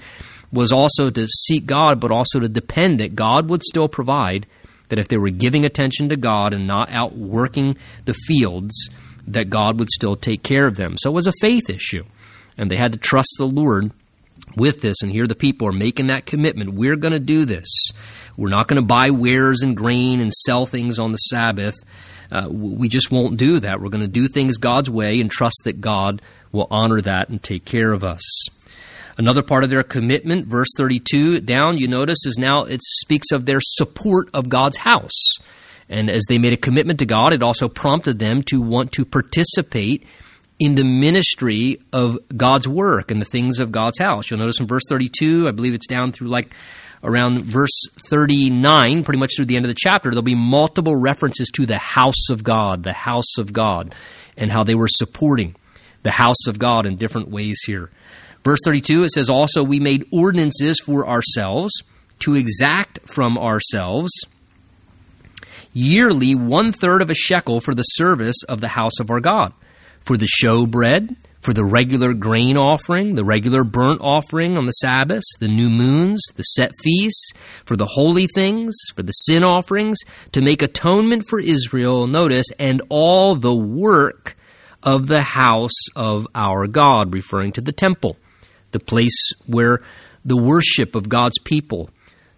[0.51, 4.45] was also to seek God, but also to depend that God would still provide,
[4.89, 8.89] that if they were giving attention to God and not out working the fields,
[9.27, 10.95] that God would still take care of them.
[10.97, 12.03] So it was a faith issue.
[12.57, 13.91] And they had to trust the Lord
[14.55, 15.01] with this.
[15.01, 16.73] And here the people are making that commitment.
[16.73, 17.67] We're going to do this.
[18.37, 21.75] We're not going to buy wares and grain and sell things on the Sabbath.
[22.31, 23.81] Uh, we just won't do that.
[23.81, 27.41] We're going to do things God's way and trust that God will honor that and
[27.41, 28.23] take care of us.
[29.17, 33.45] Another part of their commitment, verse 32 down, you notice, is now it speaks of
[33.45, 35.35] their support of God's house.
[35.89, 39.05] And as they made a commitment to God, it also prompted them to want to
[39.05, 40.05] participate
[40.59, 44.29] in the ministry of God's work and the things of God's house.
[44.29, 46.55] You'll notice in verse 32, I believe it's down through like
[47.03, 51.49] around verse 39, pretty much through the end of the chapter, there'll be multiple references
[51.55, 53.93] to the house of God, the house of God,
[54.37, 55.55] and how they were supporting
[56.03, 57.89] the house of God in different ways here.
[58.43, 61.71] Verse 32, it says, Also, we made ordinances for ourselves
[62.19, 64.11] to exact from ourselves
[65.73, 69.53] yearly one third of a shekel for the service of the house of our God
[70.05, 75.25] for the showbread, for the regular grain offering, the regular burnt offering on the Sabbaths,
[75.39, 77.31] the new moons, the set feasts,
[77.65, 79.97] for the holy things, for the sin offerings,
[80.31, 84.37] to make atonement for Israel, notice, and all the work
[84.81, 88.17] of the house of our God, referring to the temple,
[88.71, 89.81] the place where
[90.23, 91.89] the worship of God's people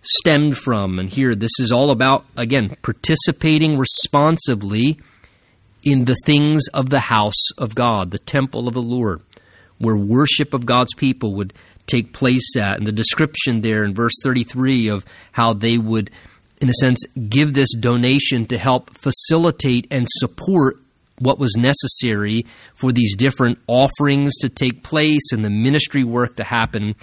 [0.01, 0.99] stemmed from.
[0.99, 4.99] And here, this is all about, again, participating responsibly
[5.86, 9.21] in the things of the house of God, the temple of the Lord,
[9.78, 11.54] where worship of God's people would
[11.86, 12.78] take place at.
[12.78, 16.10] And the description there in verse 33 of how they would,
[16.60, 20.78] in a sense, give this donation to help facilitate and support
[21.19, 26.43] what was necessary for these different offerings to take place and the ministry work to
[26.43, 26.95] happen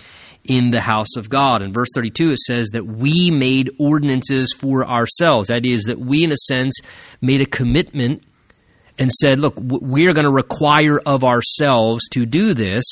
[0.45, 1.63] in the house of God.
[1.63, 5.49] In verse 32, it says that we made ordinances for ourselves.
[5.49, 6.79] That is, that we, in a sense,
[7.21, 8.25] made a commitment
[8.99, 12.85] and said, look, we're going to require of ourselves to do this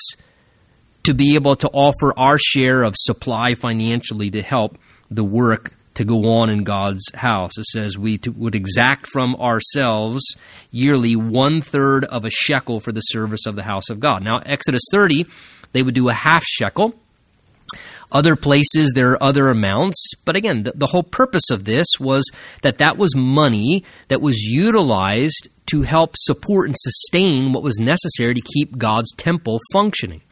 [1.03, 4.79] to be able to offer our share of supply financially to help
[5.11, 7.59] the work to go on in God's house.
[7.59, 10.23] It says we would exact from ourselves
[10.71, 14.23] yearly one third of a shekel for the service of the house of God.
[14.23, 15.27] Now, Exodus 30,
[15.73, 16.95] they would do a half shekel.
[18.13, 20.13] Other places, there are other amounts.
[20.25, 22.29] But again, the, the whole purpose of this was
[22.63, 28.35] that that was money that was utilized to help support and sustain what was necessary
[28.35, 30.22] to keep God's temple functioning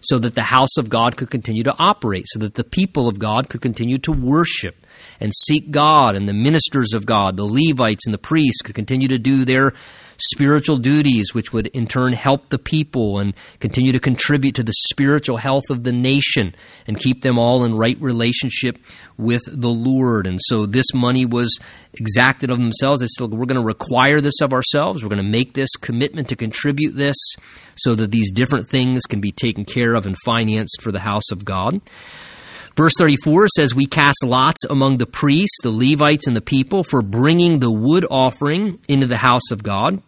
[0.00, 3.18] so that the house of God could continue to operate, so that the people of
[3.18, 4.86] God could continue to worship
[5.20, 9.08] and seek God, and the ministers of God, the Levites and the priests, could continue
[9.08, 9.72] to do their
[10.18, 14.72] spiritual duties, which would in turn help the people and continue to contribute to the
[14.88, 16.54] spiritual health of the nation
[16.86, 18.78] and keep them all in right relationship
[19.16, 20.26] with the Lord.
[20.26, 21.56] And so this money was
[21.94, 23.00] exacted of themselves.
[23.00, 25.02] They said, we're going to require this of ourselves.
[25.02, 27.16] We're going to make this commitment to contribute this
[27.76, 31.30] so that these different things can be taken care of and financed for the house
[31.30, 31.80] of God.
[32.78, 37.02] Verse 34 says, We cast lots among the priests, the Levites, and the people for
[37.02, 40.00] bringing the wood offering into the house of God,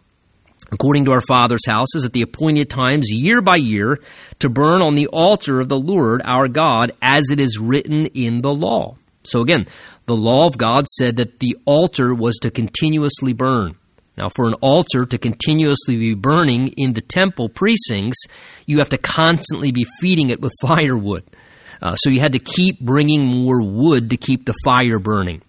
[0.71, 3.99] according to our father's houses, at the appointed times, year by year,
[4.39, 8.41] to burn on the altar of the Lord our God, as it is written in
[8.41, 8.95] the law.
[9.23, 9.67] So again,
[10.05, 13.75] the law of God said that the altar was to continuously burn.
[14.17, 18.23] Now, for an altar to continuously be burning in the temple precincts,
[18.65, 21.23] you have to constantly be feeding it with firewood.
[21.81, 25.41] Uh, so you had to keep bringing more wood to keep the fire burning.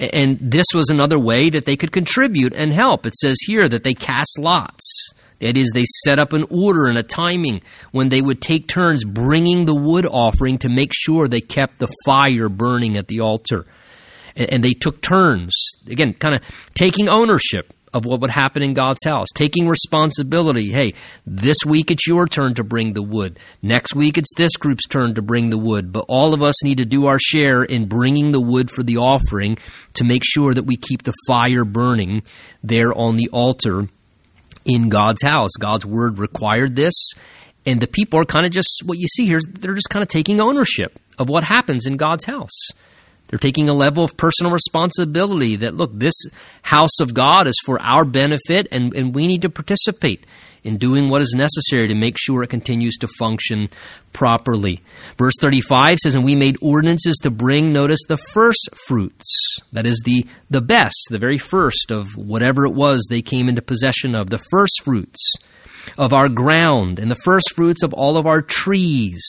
[0.00, 3.04] And this was another way that they could contribute and help.
[3.04, 5.12] It says here that they cast lots.
[5.40, 9.04] That is, they set up an order and a timing when they would take turns
[9.04, 13.66] bringing the wood offering to make sure they kept the fire burning at the altar.
[14.36, 15.52] And they took turns,
[15.86, 16.42] again, kind of
[16.74, 20.70] taking ownership of what would happen in God's house, taking responsibility.
[20.70, 20.94] Hey,
[21.26, 23.38] this week it's your turn to bring the wood.
[23.62, 25.92] Next week it's this group's turn to bring the wood.
[25.92, 28.98] But all of us need to do our share in bringing the wood for the
[28.98, 29.58] offering
[29.94, 32.22] to make sure that we keep the fire burning
[32.62, 33.88] there on the altar
[34.64, 35.50] in God's house.
[35.58, 36.94] God's word required this.
[37.66, 40.08] And the people are kind of just, what you see here, they're just kind of
[40.08, 42.70] taking ownership of what happens in God's house.
[43.30, 46.14] They're taking a level of personal responsibility that, look, this
[46.62, 50.26] house of God is for our benefit, and, and we need to participate
[50.64, 53.68] in doing what is necessary to make sure it continues to function
[54.12, 54.82] properly.
[55.16, 59.58] Verse 35 says, And we made ordinances to bring, notice, the first fruits.
[59.72, 63.62] That is the, the best, the very first of whatever it was they came into
[63.62, 65.32] possession of, the first fruits
[65.96, 69.22] of our ground, and the first fruits of all of our trees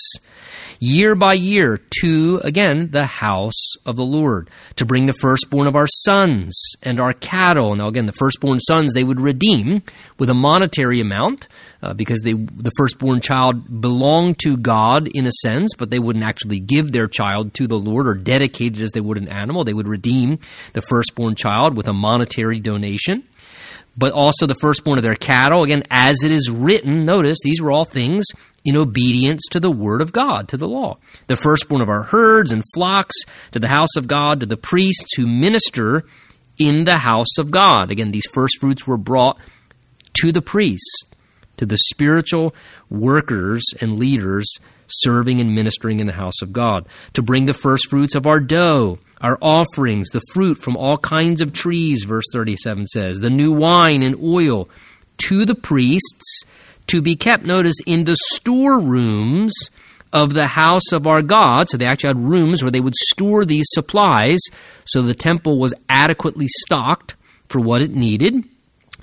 [0.82, 5.76] year by year to, again, the house of the Lord, to bring the firstborn of
[5.76, 7.76] our sons and our cattle.
[7.76, 9.84] Now, again, the firstborn sons they would redeem
[10.18, 11.48] with a monetary amount
[11.84, 16.26] uh, because they, the firstborn child belonged to God in a sense, but they wouldn't
[16.26, 19.64] actually give their child to the Lord or dedicate it as they would an animal.
[19.64, 20.40] They would redeem
[20.74, 23.24] the firstborn child with a monetary donation
[23.98, 25.64] but also the firstborn of their cattle.
[25.64, 28.26] Again, as it is written, notice these were all things
[28.64, 30.98] in obedience to the word of God, to the law.
[31.28, 33.16] The firstborn of our herds and flocks,
[33.52, 36.06] to the house of God, to the priests who minister
[36.58, 37.90] in the house of God.
[37.90, 39.38] Again, these first fruits were brought
[40.22, 41.04] to the priests,
[41.58, 42.54] to the spiritual
[42.90, 44.48] workers and leaders
[44.88, 48.40] serving and ministering in the house of God, to bring the first fruits of our
[48.40, 53.52] dough, our offerings, the fruit from all kinds of trees, verse 37 says, the new
[53.52, 54.70] wine and oil
[55.18, 56.44] to the priests
[56.92, 59.54] to be kept, notice, in the storerooms
[60.14, 61.70] of the house of our God.
[61.70, 64.40] So they actually had rooms where they would store these supplies
[64.86, 67.16] so the temple was adequately stocked
[67.48, 68.44] for what it needed,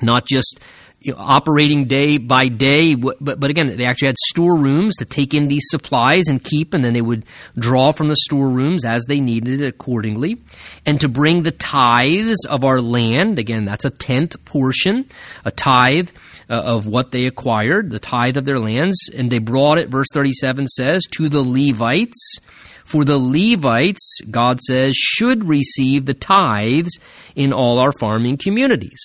[0.03, 0.61] not just
[1.01, 2.95] you know, operating day by day.
[2.95, 6.85] But, but again, they actually had storerooms to take in these supplies and keep, and
[6.85, 7.25] then they would
[7.57, 10.39] draw from the storerooms as they needed it accordingly.
[10.85, 15.07] And to bring the tithes of our land, again, that's a tenth portion,
[15.45, 16.11] a tithe
[16.51, 18.97] uh, of what they acquired, the tithe of their lands.
[19.17, 22.39] And they brought it, verse 37 says, to the Levites.
[22.85, 26.99] For the Levites, God says, should receive the tithes
[27.37, 28.99] in all our farming communities.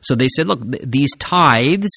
[0.00, 1.90] So they said, look, th- these tithes,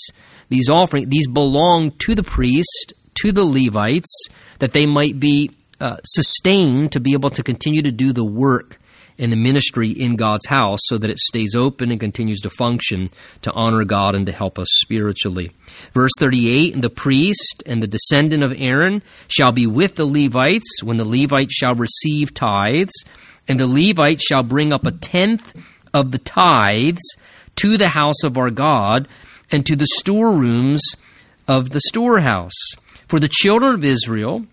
[0.49, 4.27] these offerings, these belong to the priest, to the Levites,
[4.59, 8.77] that they might be uh, sustained to be able to continue to do the work
[9.17, 13.11] and the ministry in God's house so that it stays open and continues to function
[13.43, 15.51] to honor God and to help us spiritually.
[15.93, 20.81] Verse 38 And the priest and the descendant of Aaron shall be with the Levites
[20.83, 22.93] when the Levites shall receive tithes,
[23.47, 25.53] and the Levites shall bring up a tenth
[25.93, 27.01] of the tithes
[27.61, 29.07] to the house of our God
[29.51, 30.81] and to the storerooms
[31.47, 32.75] of the storehouse.
[33.07, 34.45] For the children of Israel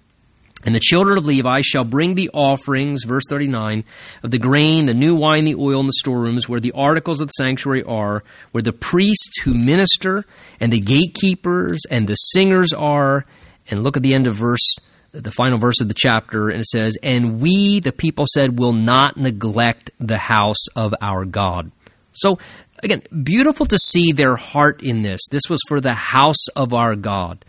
[0.64, 3.85] and the children of Levi shall bring the offerings, verse 39,
[4.25, 7.29] of the grain, the new wine, the oil in the storerooms, where the articles of
[7.29, 10.25] the sanctuary are, where the priests who minister,
[10.59, 13.25] and the gatekeepers, and the singers are.
[13.71, 14.77] And look at the end of verse,
[15.12, 18.73] the final verse of the chapter, and it says, And we, the people said, will
[18.73, 21.71] not neglect the house of our God.
[22.14, 22.38] So
[22.83, 25.21] Again, beautiful to see their heart in this.
[25.31, 27.45] This was for the house of our God.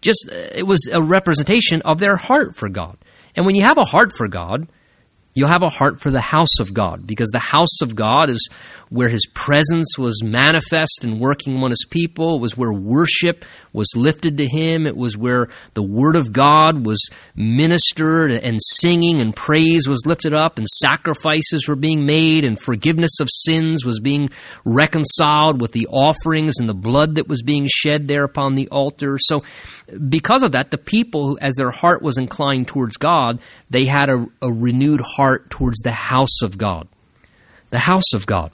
[0.00, 2.98] Just, uh, it was a representation of their heart for God.
[3.34, 4.68] And when you have a heart for God,
[5.36, 8.48] You'll have a heart for the house of God because the house of God is
[8.88, 12.36] where His presence was manifest and working among His people.
[12.36, 14.86] It was where worship was lifted to Him.
[14.86, 20.34] It was where the Word of God was ministered and singing and praise was lifted
[20.34, 24.30] up and sacrifices were being made and forgiveness of sins was being
[24.64, 29.18] reconciled with the offerings and the blood that was being shed there upon the altar.
[29.20, 29.42] So,
[30.08, 34.26] because of that, the people, as their heart was inclined towards God, they had a,
[34.40, 36.86] a renewed heart heart towards the house of God.
[37.70, 38.52] The house of God.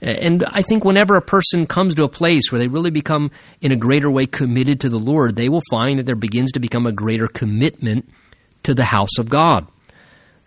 [0.00, 3.72] And I think whenever a person comes to a place where they really become, in
[3.72, 6.86] a greater way, committed to the Lord, they will find that there begins to become
[6.86, 8.08] a greater commitment
[8.62, 9.66] to the house of God.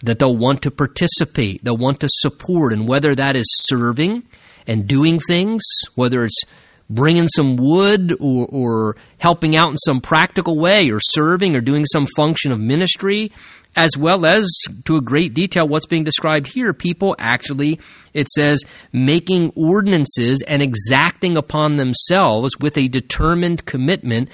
[0.01, 4.23] That they'll want to participate, they'll want to support, and whether that is serving
[4.65, 5.61] and doing things,
[5.93, 6.41] whether it's
[6.89, 11.85] bringing some wood or, or helping out in some practical way, or serving or doing
[11.85, 13.31] some function of ministry,
[13.75, 14.47] as well as
[14.85, 17.79] to a great detail what's being described here people actually
[18.13, 24.29] it says making ordinances and exacting upon themselves with a determined commitment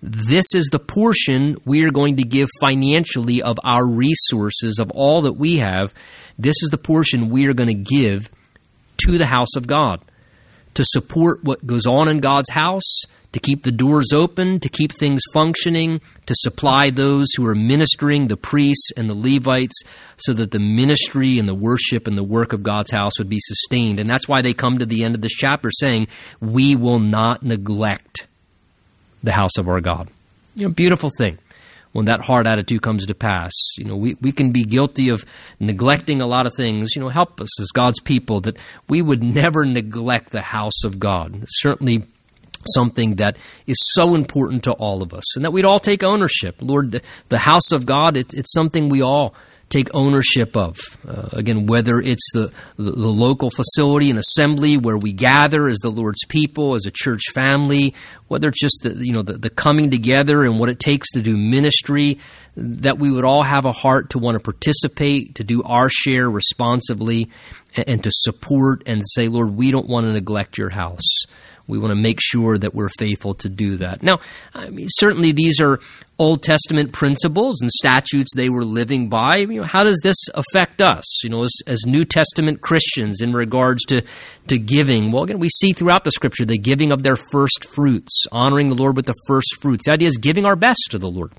[0.00, 5.22] this is the portion we are going to give financially of our resources of all
[5.22, 5.92] that we have.
[6.38, 8.30] This is the portion we are going to give
[8.98, 10.00] to the house of god
[10.74, 14.92] to support what goes on in god's house to keep the doors open, to keep
[14.92, 19.78] things functioning, to supply those who are ministering, the priests and the Levites,
[20.16, 23.40] so that the ministry and the worship and the work of God's house would be
[23.40, 23.98] sustained.
[23.98, 26.08] And that's why they come to the end of this chapter saying,
[26.40, 28.26] We will not neglect
[29.22, 30.08] the house of our God.
[30.54, 31.38] You know, beautiful thing
[31.92, 33.52] when that hard attitude comes to pass.
[33.76, 35.24] You know, we, we can be guilty of
[35.60, 36.94] neglecting a lot of things.
[36.94, 38.56] You know, help us as God's people that
[38.88, 41.44] we would never neglect the house of God.
[41.48, 42.04] Certainly
[42.74, 46.56] something that is so important to all of us and that we'd all take ownership.
[46.60, 49.34] Lord, the, the house of God, it, it's something we all
[49.68, 50.78] take ownership of.
[51.06, 55.78] Uh, again, whether it's the, the, the, local facility and assembly where we gather as
[55.78, 57.94] the Lord's people, as a church family,
[58.28, 61.20] whether it's just the, you know, the, the coming together and what it takes to
[61.20, 62.18] do ministry,
[62.56, 66.30] that we would all have a heart to want to participate, to do our share
[66.30, 67.28] responsibly,
[67.76, 71.24] and, and to support and say, Lord, we don't want to neglect your house.
[71.68, 74.02] We want to make sure that we're faithful to do that.
[74.02, 74.20] Now,
[74.54, 75.78] I mean, certainly these are
[76.18, 79.36] Old Testament principles and statutes they were living by.
[79.36, 83.32] You know, how does this affect us, you know, as, as New Testament Christians in
[83.32, 84.02] regards to,
[84.48, 85.12] to giving?
[85.12, 88.74] Well, again, we see throughout the scripture the giving of their first fruits, honoring the
[88.74, 89.84] Lord with the first fruits.
[89.84, 91.32] The idea is giving our best to the Lord.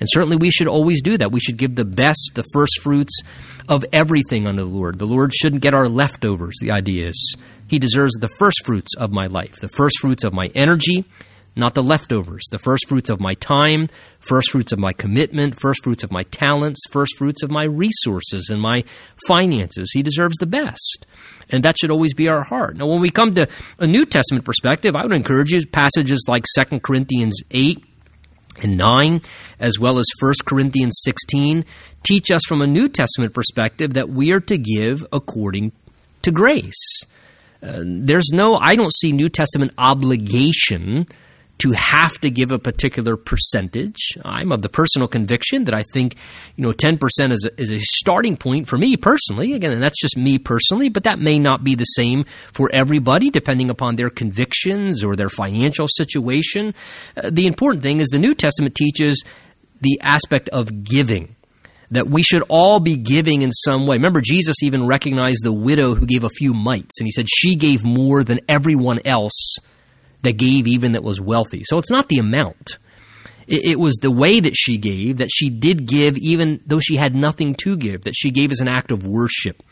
[0.00, 1.32] And certainly we should always do that.
[1.32, 3.22] We should give the best, the first fruits
[3.68, 4.98] of everything unto the Lord.
[4.98, 7.36] The Lord shouldn't get our leftovers, the idea is.
[7.68, 11.04] He deserves the first fruits of my life, the first fruits of my energy,
[11.56, 13.88] not the leftovers, the first fruits of my time,
[14.20, 18.50] first fruits of my commitment, first fruits of my talents, first fruits of my resources
[18.50, 18.84] and my
[19.26, 19.90] finances.
[19.92, 21.06] He deserves the best.
[21.48, 22.76] And that should always be our heart.
[22.76, 23.48] Now, when we come to
[23.78, 27.85] a New Testament perspective, I would encourage you passages like 2 Corinthians 8
[28.62, 29.22] and 9,
[29.60, 31.64] as well as 1 Corinthians 16,
[32.02, 35.72] teach us from a New Testament perspective that we are to give according
[36.22, 37.02] to grace.
[37.62, 41.06] Uh, there's no, I don't see New Testament obligation
[41.66, 44.16] to have to give a particular percentage.
[44.24, 46.14] I'm of the personal conviction that I think,
[46.54, 47.00] you know, 10%
[47.32, 49.52] is a, is a starting point for me personally.
[49.52, 53.30] Again, and that's just me personally, but that may not be the same for everybody
[53.30, 56.72] depending upon their convictions or their financial situation.
[57.16, 59.24] Uh, the important thing is the New Testament teaches
[59.80, 61.34] the aspect of giving
[61.90, 63.96] that we should all be giving in some way.
[63.96, 67.54] Remember, Jesus even recognized the widow who gave a few mites, and he said she
[67.54, 69.56] gave more than everyone else
[70.26, 71.62] that gave, even that was wealthy.
[71.64, 72.78] So it's not the amount.
[73.46, 76.96] It, it was the way that she gave, that she did give even though she
[76.96, 79.62] had nothing to give, that she gave as an act of worship,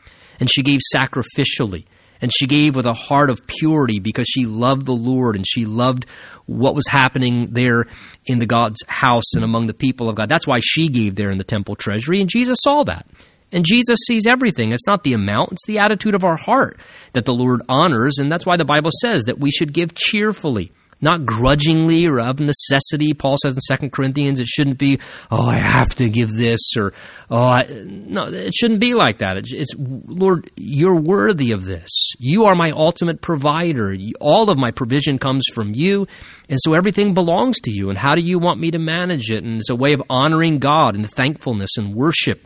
[0.40, 1.84] and she gave sacrificially.
[2.20, 5.66] And she gave with a heart of purity because she loved the Lord and she
[5.66, 6.06] loved
[6.46, 7.84] what was happening there
[8.24, 10.30] in the God's house and among the people of God.
[10.30, 13.06] That's why she gave there in the temple treasury, and Jesus saw that.
[13.54, 14.72] And Jesus sees everything.
[14.72, 16.78] It's not the amount, it's the attitude of our heart
[17.12, 18.18] that the Lord honors.
[18.18, 20.72] And that's why the Bible says that we should give cheerfully
[21.04, 23.14] not grudgingly or of necessity.
[23.14, 24.98] Paul says in 2 Corinthians it shouldn't be,
[25.30, 26.92] oh, I have to give this or,
[27.30, 29.36] oh, I, no, it shouldn't be like that.
[29.36, 31.90] It's, Lord, you're worthy of this.
[32.18, 33.94] You are my ultimate provider.
[34.20, 36.08] All of my provision comes from you.
[36.48, 37.90] And so everything belongs to you.
[37.90, 39.44] And how do you want me to manage it?
[39.44, 42.44] And it's a way of honoring God and thankfulness and worship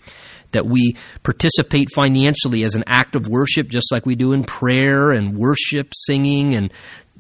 [0.52, 5.10] that we participate financially as an act of worship, just like we do in prayer
[5.10, 6.72] and worship, singing, and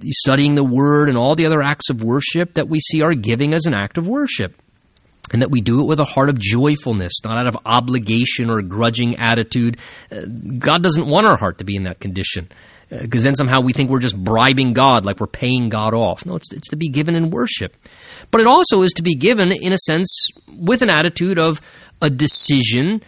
[0.04, 3.52] studying the word and all the other acts of worship, that we see our giving
[3.52, 4.54] as an act of worship.
[5.30, 8.62] And that we do it with a heart of joyfulness, not out of obligation or
[8.62, 9.76] grudging attitude.
[10.10, 10.22] Uh,
[10.58, 12.48] God doesn't want our heart to be in that condition
[12.90, 16.24] because uh, then somehow we think we're just bribing God, like we're paying God off.
[16.24, 17.76] No, it's, it's to be given in worship.
[18.30, 21.60] But it also is to be given, in a sense, with an attitude of
[22.00, 23.02] a decision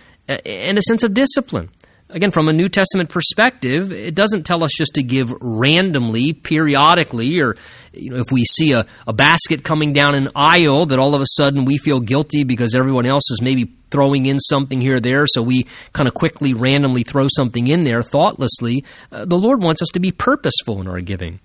[0.46, 1.70] and a sense of discipline
[2.12, 7.40] again, from a New Testament perspective, it doesn't tell us just to give randomly, periodically,
[7.40, 7.56] or
[7.92, 11.20] you know, if we see a, a basket coming down an aisle, that all of
[11.20, 15.00] a sudden we feel guilty because everyone else is maybe throwing in something here or
[15.00, 18.84] there, so we kind of quickly, randomly throw something in there thoughtlessly.
[19.10, 21.40] Uh, the Lord wants us to be purposeful in our giving.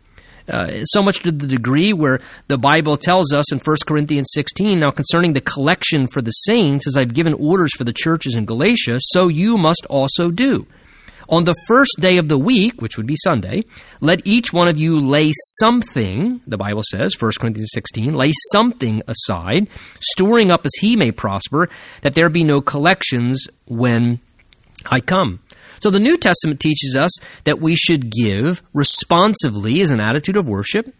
[0.47, 4.79] Uh, so much to the degree where the Bible tells us in 1 Corinthians 16,
[4.79, 8.45] now concerning the collection for the saints, as I've given orders for the churches in
[8.45, 10.67] Galatia, so you must also do.
[11.27, 13.63] On the first day of the week, which would be Sunday,
[13.99, 19.01] let each one of you lay something, the Bible says, 1 Corinthians 16, lay something
[19.07, 19.67] aside,
[19.99, 21.67] storing up as he may prosper,
[22.01, 24.19] that there be no collections when
[24.85, 25.39] I come.
[25.85, 27.11] So the New Testament teaches us
[27.43, 30.91] that we should give responsively as an attitude of worship.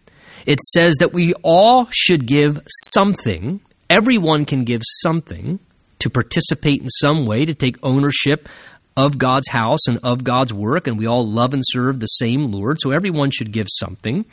[0.46, 2.60] It says that we all should give
[2.92, 3.58] something.
[3.90, 5.58] Everyone can give something
[5.98, 8.48] to participate in some way, to take ownership
[8.96, 12.44] of God's house and of God's work, and we all love and serve the same
[12.44, 14.24] Lord, so everyone should give something.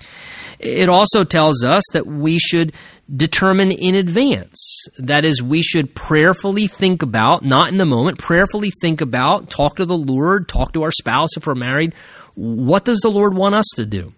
[0.59, 2.73] It also tells us that we should
[3.13, 4.87] determine in advance.
[4.97, 9.75] That is, we should prayerfully think about, not in the moment, prayerfully think about, talk
[9.75, 11.93] to the Lord, talk to our spouse if we're married.
[12.35, 14.13] What does the Lord want us to do?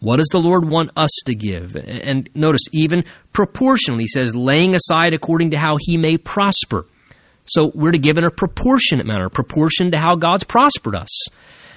[0.00, 1.74] What does the Lord want us to give?
[1.74, 6.86] And notice, even proportionally, says, laying aside according to how he may prosper.
[7.48, 11.28] So we're to give in a proportionate manner, proportion to how God's prospered us.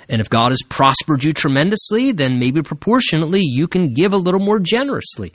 [0.09, 4.41] And if God has prospered you tremendously, then maybe proportionately you can give a little
[4.41, 5.31] more generously.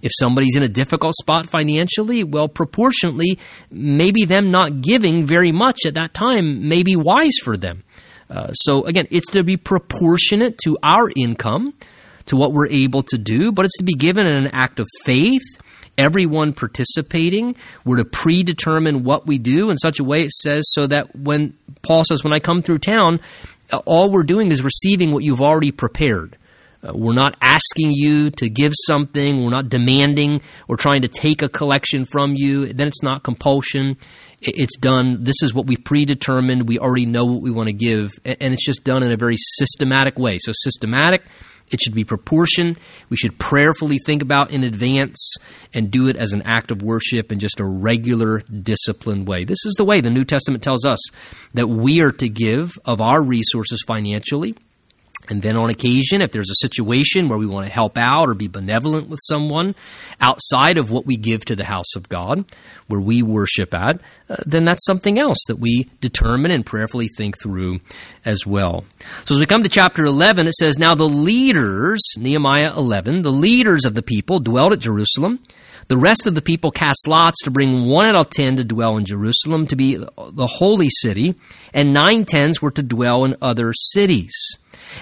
[0.00, 3.38] If somebody's in a difficult spot financially, well, proportionately,
[3.70, 7.84] maybe them not giving very much at that time may be wise for them.
[8.30, 11.74] Uh, so again, it's to be proportionate to our income,
[12.26, 14.86] to what we're able to do, but it's to be given in an act of
[15.04, 15.44] faith
[15.98, 17.56] everyone participating.
[17.84, 21.56] We're to predetermine what we do in such a way, it says, so that when
[21.82, 23.20] Paul says, when I come through town,
[23.86, 26.36] all we're doing is receiving what you've already prepared.
[26.82, 29.42] Uh, we're not asking you to give something.
[29.42, 32.72] We're not demanding or trying to take a collection from you.
[32.72, 33.96] Then it's not compulsion.
[34.40, 35.24] It's done.
[35.24, 36.68] This is what we've predetermined.
[36.68, 38.10] We already know what we want to give.
[38.24, 40.36] And it's just done in a very systematic way.
[40.38, 41.22] So, systematic
[41.70, 42.78] it should be proportioned.
[43.08, 45.36] We should prayerfully think about in advance
[45.72, 49.44] and do it as an act of worship in just a regular, disciplined way.
[49.44, 51.00] This is the way the New Testament tells us
[51.54, 54.54] that we are to give of our resources financially
[55.28, 58.34] and then on occasion, if there's a situation where we want to help out or
[58.34, 59.74] be benevolent with someone
[60.20, 62.44] outside of what we give to the house of God,
[62.88, 67.40] where we worship at, uh, then that's something else that we determine and prayerfully think
[67.40, 67.80] through
[68.24, 68.84] as well.
[69.24, 73.32] So as we come to chapter 11, it says, Now the leaders, Nehemiah 11, the
[73.32, 75.40] leaders of the people dwelled at Jerusalem.
[75.88, 78.96] The rest of the people cast lots to bring one out of ten to dwell
[78.96, 81.34] in Jerusalem, to be the holy city,
[81.74, 82.24] and nine
[82.62, 84.32] were to dwell in other cities.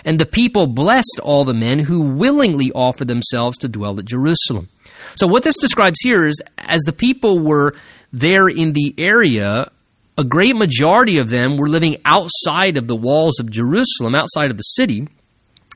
[0.04, 4.68] And the people blessed all the men who willingly offered themselves to dwell at Jerusalem.
[5.16, 7.74] So, what this describes here is as the people were
[8.12, 9.70] there in the area,
[10.18, 14.56] a great majority of them were living outside of the walls of Jerusalem, outside of
[14.56, 15.08] the city,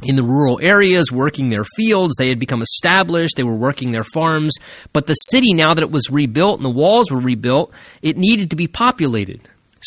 [0.03, 2.17] in the rural areas, working their fields.
[2.17, 3.37] They had become established.
[3.37, 4.55] They were working their farms.
[4.93, 8.51] But the city, now that it was rebuilt and the walls were rebuilt, it needed
[8.51, 9.41] to be populated.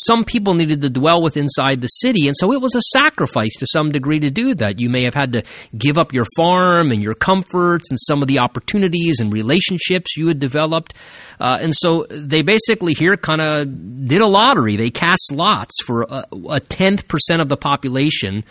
[0.06, 3.54] Some people needed to dwell with inside the city, and so it was a sacrifice
[3.60, 4.80] to some degree to do that.
[4.80, 5.44] You may have had to
[5.78, 10.28] give up your farm and your comforts and some of the opportunities and relationships you
[10.28, 10.94] had developed.
[11.40, 14.78] Uh, and so they basically here kind of did a lottery.
[14.78, 18.44] They cast lots for a, a tenth percent of the population.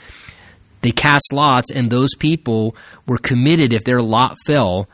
[0.82, 2.76] They cast lots, and those people
[3.06, 4.88] were committed if their lot fell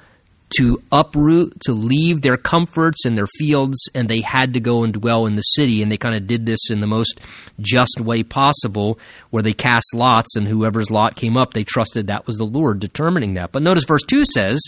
[0.59, 4.93] to uproot, to leave their comforts and their fields, and they had to go and
[4.93, 5.83] dwell in the city.
[5.83, 7.21] And they kind of did this in the most
[7.61, 8.99] just way possible,
[9.31, 12.81] where they cast lots, and whoever's lot came up, they trusted that was the Lord
[12.81, 13.53] determining that.
[13.53, 14.61] But notice verse 2 says,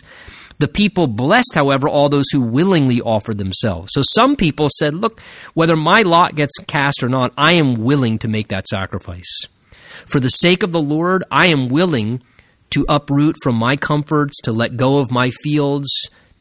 [0.59, 3.91] the people blessed, however, all those who willingly offered themselves.
[3.93, 5.20] So some people said, Look,
[5.53, 9.43] whether my lot gets cast or not, I am willing to make that sacrifice.
[10.07, 12.22] For the sake of the Lord, I am willing
[12.71, 15.89] to uproot from my comforts, to let go of my fields,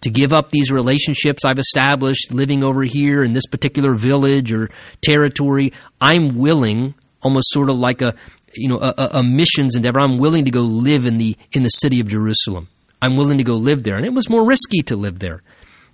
[0.01, 4.69] to give up these relationships I've established living over here in this particular village or
[5.01, 5.73] territory.
[5.99, 8.13] I'm willing, almost sort of like a
[8.53, 9.99] you know a, a missions endeavor.
[9.99, 12.69] I'm willing to go live in the in the city of Jerusalem.
[13.01, 15.41] I'm willing to go live there, and it was more risky to live there.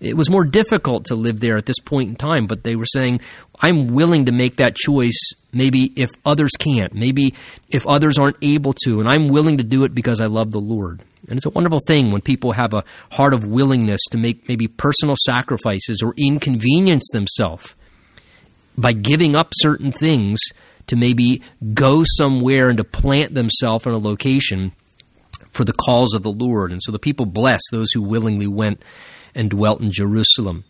[0.02, 2.88] It was more difficult to live there at this point in time, but they were
[2.88, 3.22] saying,
[3.60, 7.36] I'm willing to make that choice maybe if others can't, maybe
[7.70, 10.60] if others aren't able to, and I'm willing to do it because I love the
[10.60, 11.04] Lord.
[11.30, 14.68] And it's a wonderful thing when people have a heart of willingness to make maybe
[14.68, 17.76] personal sacrifices or inconvenience themselves
[18.76, 20.40] by giving up certain things
[20.88, 21.44] to maybe
[21.76, 24.72] go somewhere and to plant themselves in a location
[25.52, 26.72] for the cause of the Lord.
[26.72, 28.84] And so the people blessed those who willingly went
[29.36, 30.64] and dwelt in Jerusalem.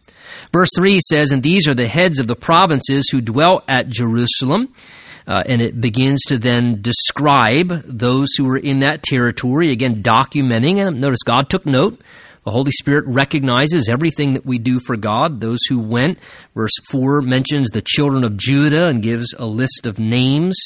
[0.52, 4.74] Verse 3 says, And these are the heads of the provinces who dwelt at Jerusalem.
[5.28, 10.86] Uh, and it begins to then describe those who were in that territory, again, documenting.
[10.86, 12.02] And notice God took note.
[12.44, 15.42] The Holy Spirit recognizes everything that we do for God.
[15.42, 16.18] Those who went,
[16.56, 20.58] verse 4 mentions the children of Judah and gives a list of names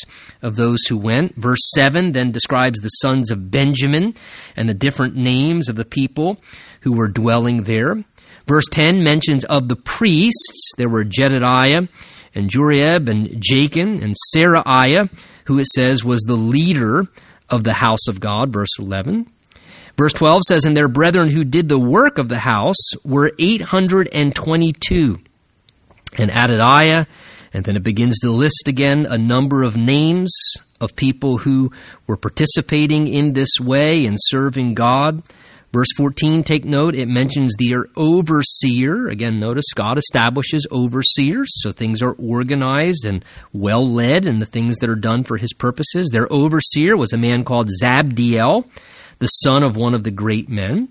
[0.41, 1.36] of those who went.
[1.36, 4.15] Verse 7 then describes the sons of Benjamin
[4.55, 6.41] and the different names of the people
[6.82, 8.05] who were dwelling there.
[8.47, 10.71] Verse 10 mentions of the priests.
[10.78, 11.89] There were Jedediah
[12.34, 15.09] and Joiarib and Jachin and Seraiah,
[15.47, 17.05] who it says was the leader
[17.49, 18.53] of the house of God.
[18.53, 19.30] Verse 11.
[19.98, 25.20] Verse 12 says, And their brethren who did the work of the house were 822.
[26.18, 27.08] And Adadiah,
[27.54, 30.34] and then it begins to list again a number of names
[30.82, 31.72] of people who
[32.08, 35.24] were participating in this way and serving God.
[35.72, 39.08] Verse 14, take note, it mentions the overseer.
[39.08, 44.78] Again, notice God establishes overseers, so things are organized and well led in the things
[44.78, 46.10] that are done for his purposes.
[46.12, 48.66] Their overseer was a man called Zabdiel,
[49.20, 50.89] the son of one of the great men.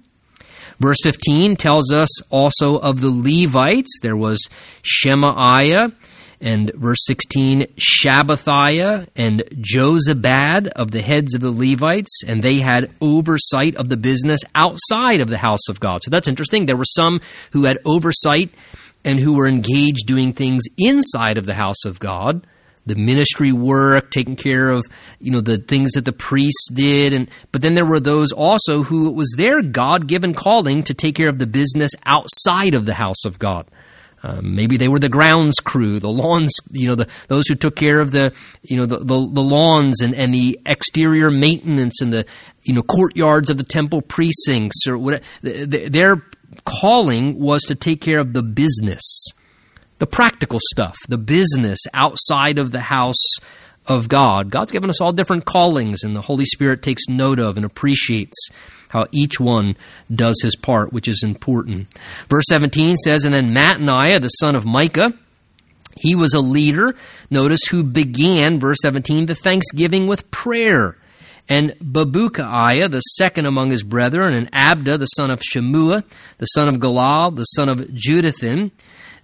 [0.80, 4.00] Verse 15 tells us also of the Levites.
[4.02, 4.48] There was
[4.82, 5.92] Shemaiah
[6.40, 12.90] and verse 16, Shabbathiah and Jozabad of the heads of the Levites, and they had
[13.00, 16.02] oversight of the business outside of the house of God.
[16.02, 16.66] So that's interesting.
[16.66, 17.20] There were some
[17.52, 18.50] who had oversight
[19.04, 22.46] and who were engaged doing things inside of the house of God
[22.86, 24.84] the ministry work, taking care of
[25.18, 28.82] you know the things that the priests did, and but then there were those also
[28.82, 32.86] who it was their God given calling to take care of the business outside of
[32.86, 33.66] the house of God.
[34.24, 37.76] Um, maybe they were the grounds crew, the lawns, you know, the, those who took
[37.76, 38.32] care of the,
[38.62, 42.24] you know, the, the, the lawns and, and the exterior maintenance and the,
[42.62, 45.22] you know, courtyards of the temple precincts or whatever.
[45.42, 46.24] Their
[46.64, 49.02] calling was to take care of the business,
[49.98, 53.36] the practical stuff, the business outside of the house
[53.86, 54.50] of God.
[54.50, 58.48] God's given us all different callings, and the Holy Spirit takes note of and appreciates
[58.88, 59.76] how each one
[60.12, 61.88] does his part, which is important.
[62.28, 65.12] Verse 17 says, And then Mattaniah, the son of Micah,
[65.96, 66.94] he was a leader,
[67.30, 70.96] notice, who began, verse 17, the thanksgiving with prayer.
[71.48, 76.02] And Bakbukiah, the second among his brethren, and Abda, the son of Shammua,
[76.38, 78.70] the son of Galal, the son of Jeduthun.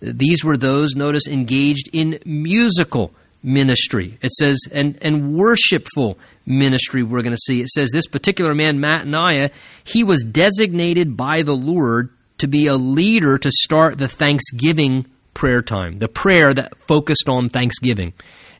[0.01, 4.19] These were those, notice, engaged in musical ministry.
[4.23, 7.61] It says, and, and worshipful ministry, we're going to see.
[7.61, 9.51] It says, this particular man, Mattaniah,
[9.85, 15.63] he was designated by the Lord to be a leader to start the Thanksgiving prayer
[15.63, 18.13] time, the prayer that focused on thanksgiving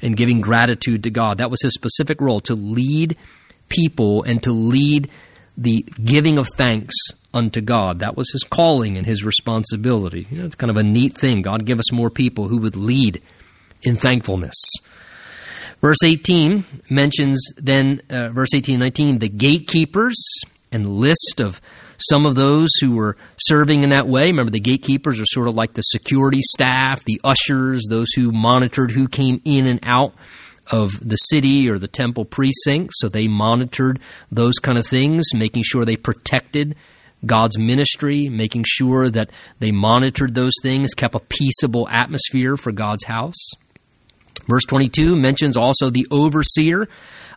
[0.03, 1.39] and giving gratitude to God.
[1.39, 3.17] That was his specific role, to lead
[3.69, 5.11] people and to lead
[5.57, 6.95] the giving of thanks
[7.33, 8.01] unto God.
[8.01, 10.27] That was his calling and his responsibility.
[10.31, 11.43] You know, it's kind of a neat thing.
[11.43, 13.23] God give us more people who would lead
[13.83, 14.57] in thankfulness.
[15.81, 20.17] Verse 18 mentions then, uh, verse 18 and 19, the gatekeepers
[20.71, 21.61] and list of
[22.09, 24.27] some of those who were serving in that way.
[24.27, 28.91] Remember, the gatekeepers are sort of like the security staff, the ushers, those who monitored
[28.91, 30.15] who came in and out
[30.71, 32.93] of the city or the temple precinct.
[32.97, 34.01] So they monitored
[34.31, 36.77] those kind of things, making sure they protected
[37.25, 43.05] God's ministry, making sure that they monitored those things, kept a peaceable atmosphere for God's
[43.05, 43.51] house.
[44.47, 46.89] Verse 22 mentions also the overseer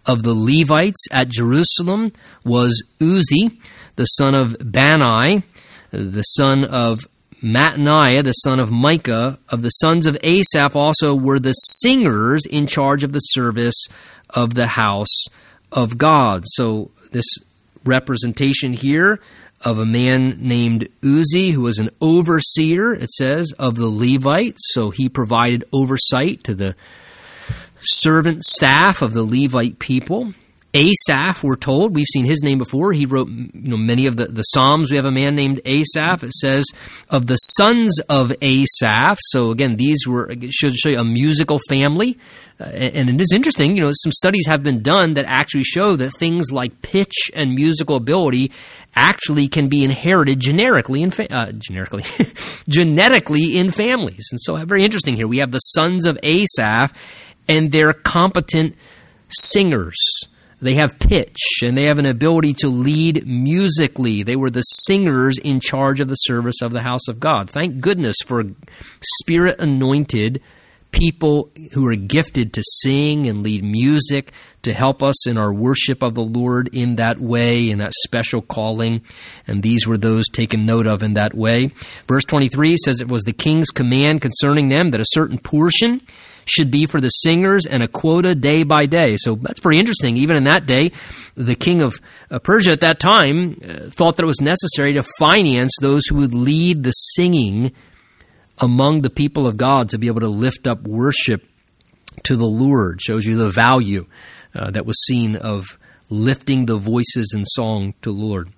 [0.06, 2.12] of the Levites at Jerusalem
[2.44, 3.60] was Uzzi,
[3.96, 5.44] the son of Bani,
[5.92, 7.00] the son of
[7.44, 12.68] Mattaniah, the son of Micah, of the sons of Asaph also were the singers in
[12.68, 13.88] charge of the service
[14.30, 15.26] of the house
[15.72, 16.46] of God.
[16.48, 17.26] So this
[17.84, 19.20] representation here
[19.64, 24.62] of a man named Uzzi, who was an overseer, it says, of the Levites.
[24.74, 26.76] So he provided oversight to the
[27.80, 30.34] servant staff of the Levite people.
[30.76, 32.94] Asaph, we're told, we've seen his name before.
[32.94, 34.90] He wrote you know, many of the, the Psalms.
[34.90, 36.24] We have a man named Asaph.
[36.24, 36.66] It says,
[37.10, 39.18] of the sons of Asaph.
[39.30, 42.18] So again, these were, should show you a musical family.
[42.60, 45.64] Uh, and, and it is interesting, you know, some studies have been done that actually
[45.64, 48.52] show that things like pitch and musical ability
[48.96, 52.04] actually can be inherited generically in fa- uh, generically
[52.70, 54.28] genetically in families.
[54.32, 55.28] And so very interesting here.
[55.28, 56.94] We have the sons of Asaph
[57.48, 58.76] and they're competent
[59.30, 59.98] singers.
[60.62, 64.24] They have pitch and they have an ability to lead musically.
[64.24, 67.50] They were the singers in charge of the service of the house of God.
[67.50, 68.44] Thank goodness for
[69.02, 70.42] spirit anointed
[70.94, 74.32] people who are gifted to sing and lead music
[74.62, 78.42] to help us in our worship of the Lord in that way, in that special
[78.42, 79.02] calling.
[79.46, 81.72] And these were those taken note of in that way.
[82.08, 86.02] Verse 23 says it was the king's command concerning them that a certain portion
[86.46, 89.16] should be for the singers and a quota day by day.
[89.18, 90.18] So that's pretty interesting.
[90.18, 90.92] Even in that day,
[91.36, 91.96] the king of
[92.30, 96.18] uh, Persia at that time uh, thought that it was necessary to finance those who
[96.18, 97.72] would lead the singing
[98.60, 101.46] among the people of God to be able to lift up worship
[102.24, 103.02] to the Lord.
[103.02, 104.06] Shows you the value
[104.54, 105.78] uh, that was seen of
[106.10, 108.50] lifting the voices in song to Lord.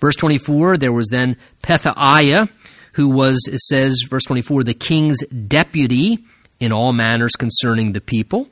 [0.00, 2.48] Verse 24, there was then Pethahiah,
[2.94, 6.18] who was, it says, verse 24, the king's deputy
[6.60, 8.48] in all manners concerning the people.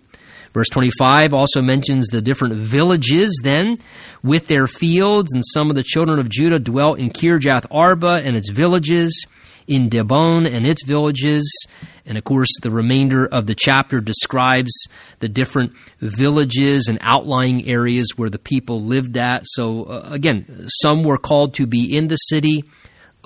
[0.53, 3.76] Verse 25 also mentions the different villages then
[4.22, 8.36] with their fields, and some of the children of Judah dwelt in Kirjath Arba and
[8.36, 9.26] its villages,
[9.66, 11.66] in Dibon and its villages.
[12.06, 14.72] And of course, the remainder of the chapter describes
[15.20, 19.42] the different villages and outlying areas where the people lived at.
[19.44, 22.64] So, uh, again, some were called to be in the city,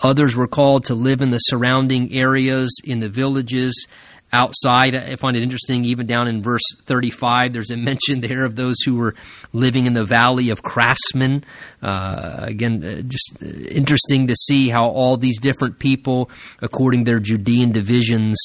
[0.03, 3.87] others were called to live in the surrounding areas, in the villages
[4.35, 4.95] outside.
[4.95, 8.77] I find it interesting, even down in verse 35, there's a mention there of those
[8.85, 9.15] who were
[9.53, 11.45] living in the valley of craftsmen.
[11.81, 16.29] Uh, again, uh, just interesting to see how all these different people,
[16.61, 18.37] according to their Judean divisions,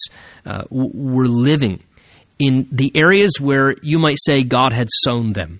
[0.46, 1.84] uh, w- were living
[2.38, 5.60] in the areas where you might say God had sown them.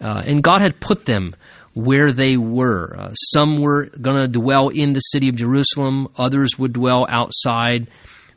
[0.00, 1.34] Uh, and God had put them
[1.74, 2.94] where they were.
[2.98, 7.88] Uh, some were going to dwell in the city of Jerusalem, others would dwell outside.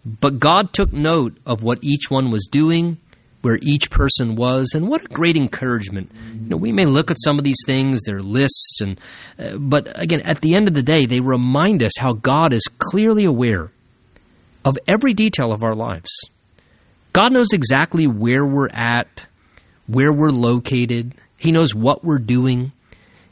[0.06, 2.98] But God took note of what each one was doing,
[3.42, 6.12] where each person was, and what a great encouragement.
[6.34, 9.00] You know, we may look at some of these things, their lists, and
[9.40, 12.68] uh, but again, at the end of the day, they remind us how God is
[12.78, 13.72] clearly aware
[14.64, 16.10] of every detail of our lives.
[17.14, 19.26] God knows exactly where we're at,
[19.88, 21.16] where we're located.
[21.38, 22.74] He knows what we're doing.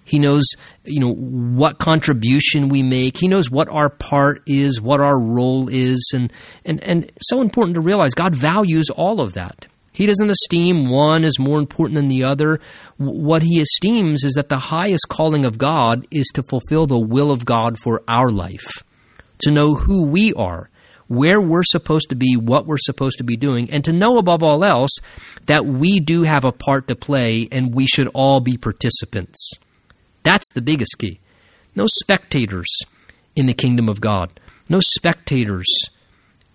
[0.06, 0.44] He knows,
[0.84, 3.18] you know, what contribution we make.
[3.18, 6.32] He knows what our part is, what our role is, and
[6.66, 9.68] and and so important to realize God values all of that.
[9.94, 12.60] He doesn't esteem one as more important than the other.
[12.98, 17.30] What he esteems is that the highest calling of God is to fulfill the will
[17.30, 18.84] of God for our life,
[19.40, 20.72] to know who we are,
[21.08, 24.42] where we're supposed to be, what we're supposed to be doing, and to know above
[24.42, 24.92] all else
[25.46, 29.54] that we do have a part to play and we should all be participants.
[30.24, 31.20] That's the biggest key.
[31.76, 32.68] No spectators
[33.36, 35.68] in the kingdom of God, no spectators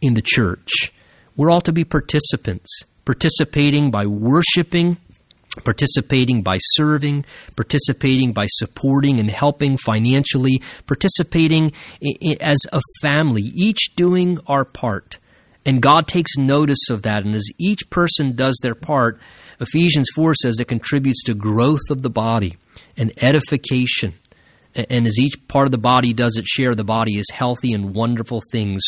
[0.00, 0.92] in the church.
[1.36, 4.96] We're all to be participants, participating by worshiping,
[5.64, 7.24] participating by serving,
[7.56, 11.72] participating by supporting and helping financially, participating
[12.40, 15.18] as a family, each doing our part
[15.68, 17.26] And God takes notice of that.
[17.26, 19.20] And as each person does their part,
[19.60, 22.56] Ephesians 4 says it contributes to growth of the body
[22.96, 24.14] and edification.
[24.74, 27.94] And as each part of the body does its share, the body is healthy and
[27.94, 28.80] wonderful things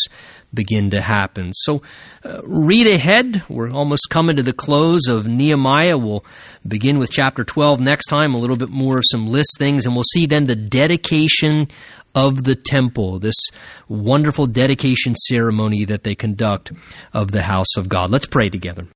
[0.51, 1.53] begin to happen.
[1.53, 1.83] So
[2.25, 3.43] uh, read ahead.
[3.47, 5.99] We're almost coming to the close of Nehemiah.
[5.99, 6.25] We'll
[6.67, 9.93] begin with chapter 12 next time, a little bit more of some list things, and
[9.93, 11.67] we'll see then the dedication
[12.15, 13.49] of the temple, this
[13.87, 16.71] wonderful dedication ceremony that they conduct
[17.13, 18.11] of the house of God.
[18.11, 18.87] Let's pray together.